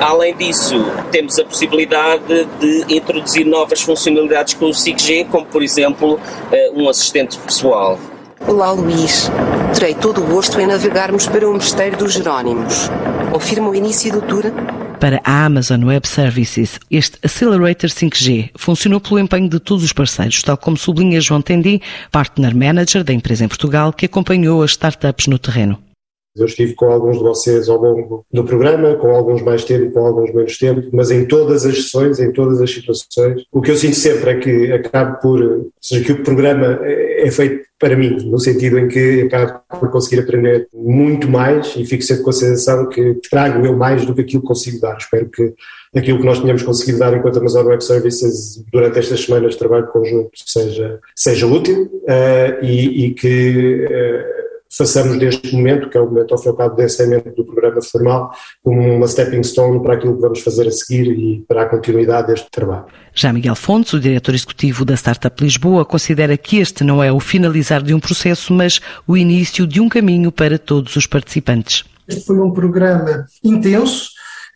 Além 0.00 0.34
disso, 0.34 0.76
temos 1.12 1.38
a 1.38 1.44
possibilidade 1.44 2.46
de 2.58 2.96
introduzir 2.96 3.44
novas 3.44 3.82
funcionalidades 3.82 4.54
com 4.54 4.66
o 4.66 4.70
5G, 4.70 5.26
como 5.26 5.44
por 5.44 5.62
exemplo 5.62 6.18
eh, 6.50 6.70
um 6.74 6.88
assistente 6.88 7.38
pessoal. 7.38 7.98
Olá 8.48 8.72
Luís, 8.72 9.30
terei 9.74 9.94
todo 9.94 10.22
o 10.22 10.26
gosto 10.26 10.58
em 10.58 10.66
navegarmos 10.66 11.26
para 11.26 11.46
o 11.46 11.52
Mosteiro 11.52 11.98
dos 11.98 12.14
Jerónimos. 12.14 12.88
Confirma 13.30 13.68
o 13.68 13.74
início 13.74 14.10
do 14.10 14.22
tour? 14.22 14.44
Para 14.98 15.20
a 15.22 15.44
Amazon 15.44 15.84
Web 15.84 16.08
Services, 16.08 16.80
este 16.90 17.18
Accelerator 17.22 17.90
5G 17.90 18.50
funcionou 18.56 19.00
pelo 19.00 19.18
empenho 19.18 19.50
de 19.50 19.60
todos 19.60 19.84
os 19.84 19.92
parceiros, 19.92 20.42
tal 20.42 20.56
como 20.56 20.78
sublinha 20.78 21.20
João 21.20 21.42
Tendi, 21.42 21.82
Partner 22.10 22.56
Manager 22.56 23.04
da 23.04 23.12
empresa 23.12 23.44
em 23.44 23.48
Portugal, 23.48 23.92
que 23.92 24.06
acompanhou 24.06 24.62
as 24.62 24.70
startups 24.70 25.26
no 25.26 25.38
terreno. 25.38 25.78
Eu 26.36 26.46
estive 26.46 26.74
com 26.74 26.86
alguns 26.86 27.18
de 27.18 27.22
vocês 27.22 27.68
ao 27.68 27.80
longo 27.80 28.24
do 28.32 28.44
programa, 28.44 28.94
com 28.96 29.14
alguns 29.14 29.42
mais 29.42 29.64
tempo, 29.64 29.90
com 29.90 30.06
alguns 30.06 30.32
menos 30.32 30.56
tempo, 30.58 30.88
mas 30.92 31.10
em 31.10 31.26
todas 31.26 31.66
as 31.66 31.76
sessões, 31.76 32.20
em 32.20 32.32
todas 32.32 32.60
as 32.60 32.70
situações, 32.70 33.44
o 33.52 33.60
que 33.60 33.70
eu 33.70 33.76
sinto 33.76 33.96
sempre 33.96 34.30
é 34.30 34.38
que 34.38 34.72
acabo 34.72 35.20
por, 35.20 35.42
ou 35.42 35.70
seja, 35.80 36.04
que 36.04 36.12
o 36.12 36.22
programa 36.22 36.78
é 36.84 37.30
feito 37.30 37.70
para 37.80 37.96
mim, 37.96 38.10
no 38.26 38.38
sentido 38.38 38.78
em 38.78 38.88
que 38.88 39.22
acabo 39.22 39.62
por 39.80 39.90
conseguir 39.90 40.20
aprender 40.20 40.68
muito 40.72 41.28
mais 41.28 41.74
e 41.76 41.84
fico 41.86 42.02
sempre 42.02 42.22
com 42.22 42.30
a 42.30 42.34
sensação 42.34 42.88
que 42.88 43.14
trago 43.30 43.64
eu 43.64 43.74
mais 43.74 44.04
do 44.04 44.14
que 44.14 44.20
aquilo 44.20 44.42
que 44.42 44.48
consigo 44.48 44.78
dar. 44.80 44.98
Espero 44.98 45.28
que 45.30 45.54
aquilo 45.96 46.18
que 46.18 46.26
nós 46.26 46.38
tenhamos 46.38 46.62
conseguido 46.62 46.98
dar 46.98 47.16
enquanto 47.16 47.38
Amazon 47.38 47.66
Web 47.66 47.82
Services 47.82 48.62
durante 48.70 48.98
estas 48.98 49.24
semanas 49.24 49.52
de 49.52 49.58
trabalho 49.58 49.86
conjunto 49.88 50.30
seja, 50.34 51.00
seja 51.16 51.46
útil 51.46 51.90
uh, 52.02 52.62
e, 52.62 53.06
e, 53.06 53.14
que 53.14 53.86
uh, 53.86 54.49
façamos 54.70 55.18
deste 55.18 55.54
momento, 55.54 55.88
que 55.88 55.98
é 55.98 56.00
o 56.00 56.06
momento 56.06 56.32
ao 56.32 56.38
fim 56.38 56.46
e 56.46 56.50
ao 56.50 56.56
cabo 56.56 56.76
do 56.76 56.82
encerramento 56.82 57.30
do 57.34 57.44
programa 57.44 57.82
formal, 57.82 58.30
como 58.62 58.80
uma 58.80 59.06
stepping 59.06 59.42
stone 59.42 59.82
para 59.82 59.94
aquilo 59.94 60.14
que 60.14 60.20
vamos 60.20 60.40
fazer 60.40 60.68
a 60.68 60.70
seguir 60.70 61.10
e 61.10 61.44
para 61.48 61.62
a 61.62 61.66
continuidade 61.66 62.28
deste 62.28 62.50
trabalho. 62.50 62.86
Já 63.12 63.32
Miguel 63.32 63.56
Fontes, 63.56 63.92
o 63.92 64.00
diretor 64.00 64.34
executivo 64.34 64.84
da 64.84 64.94
Startup 64.94 65.42
Lisboa, 65.42 65.84
considera 65.84 66.36
que 66.36 66.58
este 66.58 66.84
não 66.84 67.02
é 67.02 67.12
o 67.12 67.18
finalizar 67.18 67.82
de 67.82 67.92
um 67.92 68.00
processo, 68.00 68.52
mas 68.52 68.80
o 69.06 69.16
início 69.16 69.66
de 69.66 69.80
um 69.80 69.88
caminho 69.88 70.30
para 70.30 70.58
todos 70.58 70.94
os 70.94 71.06
participantes. 71.06 71.84
Este 72.06 72.24
foi 72.24 72.38
um 72.38 72.50
programa 72.52 73.26
intenso, 73.42 74.10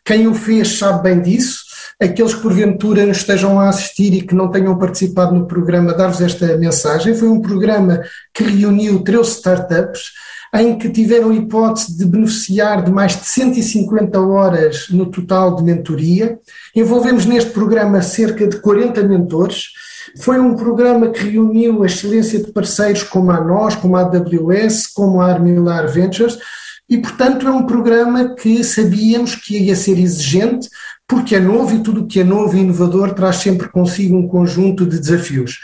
quem 0.04 0.26
o 0.26 0.34
fez 0.34 0.78
sabe 0.78 1.02
bem 1.02 1.20
disso, 1.20 1.64
aqueles 2.00 2.34
que 2.34 2.42
porventura 2.42 3.06
nos 3.06 3.18
estejam 3.18 3.58
a 3.60 3.68
assistir 3.68 4.12
e 4.14 4.22
que 4.22 4.34
não 4.34 4.50
tenham 4.50 4.76
participado 4.78 5.34
no 5.34 5.46
programa, 5.46 5.94
dar-vos 5.94 6.20
esta 6.20 6.56
mensagem. 6.56 7.14
Foi 7.14 7.28
um 7.28 7.40
programa 7.40 8.02
que 8.32 8.44
reuniu 8.44 9.02
13 9.02 9.30
startups. 9.30 10.12
em 10.56 10.78
que 10.78 10.88
tiveram 10.88 11.30
a 11.30 11.34
hipótese 11.34 11.98
de 11.98 12.04
beneficiar 12.04 12.84
de 12.84 12.92
mais 12.92 13.18
de 13.18 13.26
150 13.26 14.20
horas 14.20 14.86
no 14.88 15.06
total 15.06 15.56
de 15.56 15.64
mentoria. 15.64 16.38
Envolvemos 16.76 17.26
neste 17.26 17.50
programa 17.50 18.00
cerca 18.02 18.46
de 18.46 18.58
40 18.58 19.02
mentores. 19.02 19.70
Foi 20.20 20.38
um 20.38 20.54
programa 20.54 21.08
que 21.08 21.28
reuniu 21.28 21.82
a 21.82 21.86
excelência 21.86 22.38
de 22.38 22.52
parceiros 22.52 23.02
como 23.02 23.32
a 23.32 23.40
nós, 23.40 23.74
como 23.74 23.96
a 23.96 24.02
AWS, 24.02 24.86
como 24.94 25.20
a 25.20 25.26
Armilar 25.32 25.88
Ventures, 25.88 26.38
e, 26.88 26.98
portanto, 26.98 27.48
é 27.48 27.50
um 27.50 27.66
programa 27.66 28.34
que 28.34 28.62
sabíamos 28.62 29.34
que 29.34 29.58
ia 29.58 29.74
ser 29.74 29.98
exigente, 29.98 30.68
porque 31.06 31.36
é 31.36 31.40
novo 31.40 31.74
e 31.74 31.82
tudo 31.82 32.02
o 32.02 32.06
que 32.06 32.20
é 32.20 32.24
novo 32.24 32.56
e 32.56 32.60
inovador 32.60 33.12
traz 33.12 33.36
sempre 33.36 33.68
consigo 33.68 34.16
um 34.16 34.26
conjunto 34.26 34.86
de 34.86 34.98
desafios. 34.98 35.58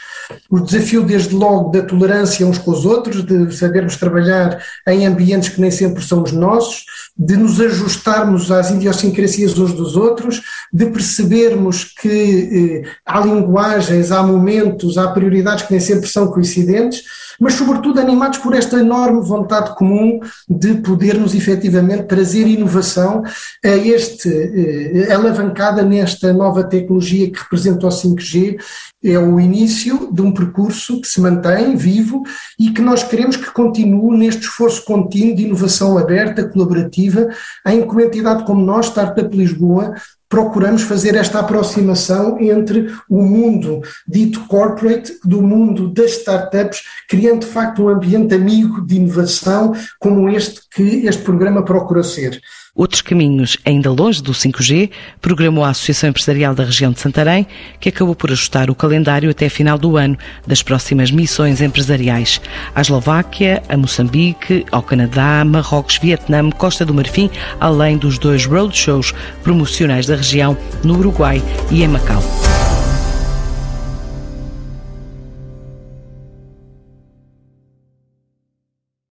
O 0.51 0.61
desafio, 0.61 1.03
desde 1.03 1.35
logo, 1.35 1.71
da 1.71 1.83
tolerância 1.83 2.47
uns 2.47 2.59
com 2.59 2.71
os 2.71 2.85
outros, 2.85 3.25
de 3.25 3.51
sabermos 3.57 3.97
trabalhar 3.97 4.63
em 4.87 5.07
ambientes 5.07 5.49
que 5.49 5.61
nem 5.61 5.71
sempre 5.71 6.05
são 6.05 6.23
os 6.23 6.33
nossos, 6.33 6.85
de 7.17 7.37
nos 7.37 7.61
ajustarmos 7.61 8.51
às 8.51 8.71
idiosincrasias 8.71 9.59
uns 9.59 9.73
dos 9.73 9.97
outros, 9.97 10.43
de 10.73 10.87
percebermos 10.87 11.85
que 11.85 12.83
eh, 12.85 12.91
há 13.05 13.21
linguagens, 13.21 14.13
há 14.13 14.23
momentos, 14.23 14.99
há 14.99 15.09
prioridades 15.09 15.65
que 15.65 15.73
nem 15.73 15.81
sempre 15.81 16.09
são 16.09 16.29
coincidentes, 16.29 17.03
mas 17.41 17.55
sobretudo 17.55 17.99
animados 17.99 18.39
por 18.39 18.55
esta 18.55 18.79
enorme 18.79 19.23
vontade 19.23 19.75
comum 19.75 20.21
de 20.49 20.75
podermos 20.75 21.35
efetivamente 21.35 22.05
trazer 22.05 22.47
inovação 22.47 23.23
a 23.65 23.69
este, 23.69 24.29
eh, 24.29 25.13
alavancada 25.13 25.83
nesta 25.83 26.33
nova 26.35 26.63
tecnologia 26.63 27.31
que 27.31 27.39
representa 27.39 27.87
o 27.87 27.91
5G, 27.91 28.59
é 29.03 29.19
o 29.19 29.41
início 29.41 30.13
de 30.13 30.21
um 30.21 30.31
percurso 30.31 31.01
que 31.01 31.09
se 31.09 31.21
mantém 31.21 31.75
vivo 31.75 32.23
e 32.59 32.71
que 32.71 32.83
nós 32.83 33.03
queremos 33.03 33.37
que 33.37 33.51
continue 33.51 34.19
neste 34.19 34.43
esforço 34.43 34.85
contínuo 34.85 35.35
de 35.35 35.45
inovação 35.45 35.97
aberta, 35.97 36.47
colaborativa, 36.47 37.29
em 37.67 37.81
que 37.81 37.89
uma 37.89 38.03
entidade 38.03 38.45
como 38.45 38.63
nós, 38.63 38.87
Startup 38.87 39.35
Lisboa, 39.35 39.95
procuramos 40.31 40.83
fazer 40.83 41.17
esta 41.17 41.41
aproximação 41.41 42.41
entre 42.41 42.87
o 43.09 43.21
mundo 43.21 43.83
dito 44.07 44.47
corporate 44.47 45.19
do 45.25 45.43
mundo 45.43 45.89
das 45.89 46.13
startups, 46.13 46.83
criando 47.09 47.41
de 47.41 47.47
facto 47.47 47.83
um 47.83 47.89
ambiente 47.89 48.33
amigo 48.33 48.87
de 48.87 48.97
inovação 48.97 49.75
como 49.99 50.31
este 50.31 50.61
que 50.71 51.05
este 51.07 51.23
programa 51.23 51.65
procura 51.65 52.05
ser. 52.05 52.41
Outros 52.75 53.03
caminhos, 53.03 53.59
ainda 53.65 53.91
longe 53.91 54.23
do 54.23 54.33
5G, 54.33 54.91
programou 55.21 55.65
a 55.65 55.71
Associação 55.71 56.11
Empresarial 56.11 56.55
da 56.55 56.65
Região 56.65 56.93
de 56.93 57.01
Santarém, 57.01 57.47
que 57.81 57.89
acabou 57.89 58.15
por 58.15 58.31
ajustar 58.31 58.71
o 58.71 58.75
calendário 58.77 59.29
até 59.29 59.49
final 59.49 59.77
do 59.77 59.97
ano 59.97 60.17
das 60.47 60.63
próximas 60.63 61.11
missões 61.11 61.61
empresariais 61.61 62.41
à 62.73 62.81
Eslováquia, 62.81 63.61
a 63.69 63.77
Moçambique, 63.77 64.65
ao 64.71 64.83
Canadá, 64.83 65.45
Marrocos, 65.45 65.99
Vietnã, 65.99 66.49
Costa 66.51 66.85
do 66.87 66.95
Marfim, 66.95 67.29
além 67.59 67.99
dos 67.99 68.19
dois 68.19 68.47
roadshows 68.47 69.13
promocionais 69.43 70.07
da 70.07 70.15
região 70.15 70.57
no 70.85 70.97
Uruguai 70.97 71.43
e 71.73 71.83
em 71.83 71.89
Macau. 71.89 72.23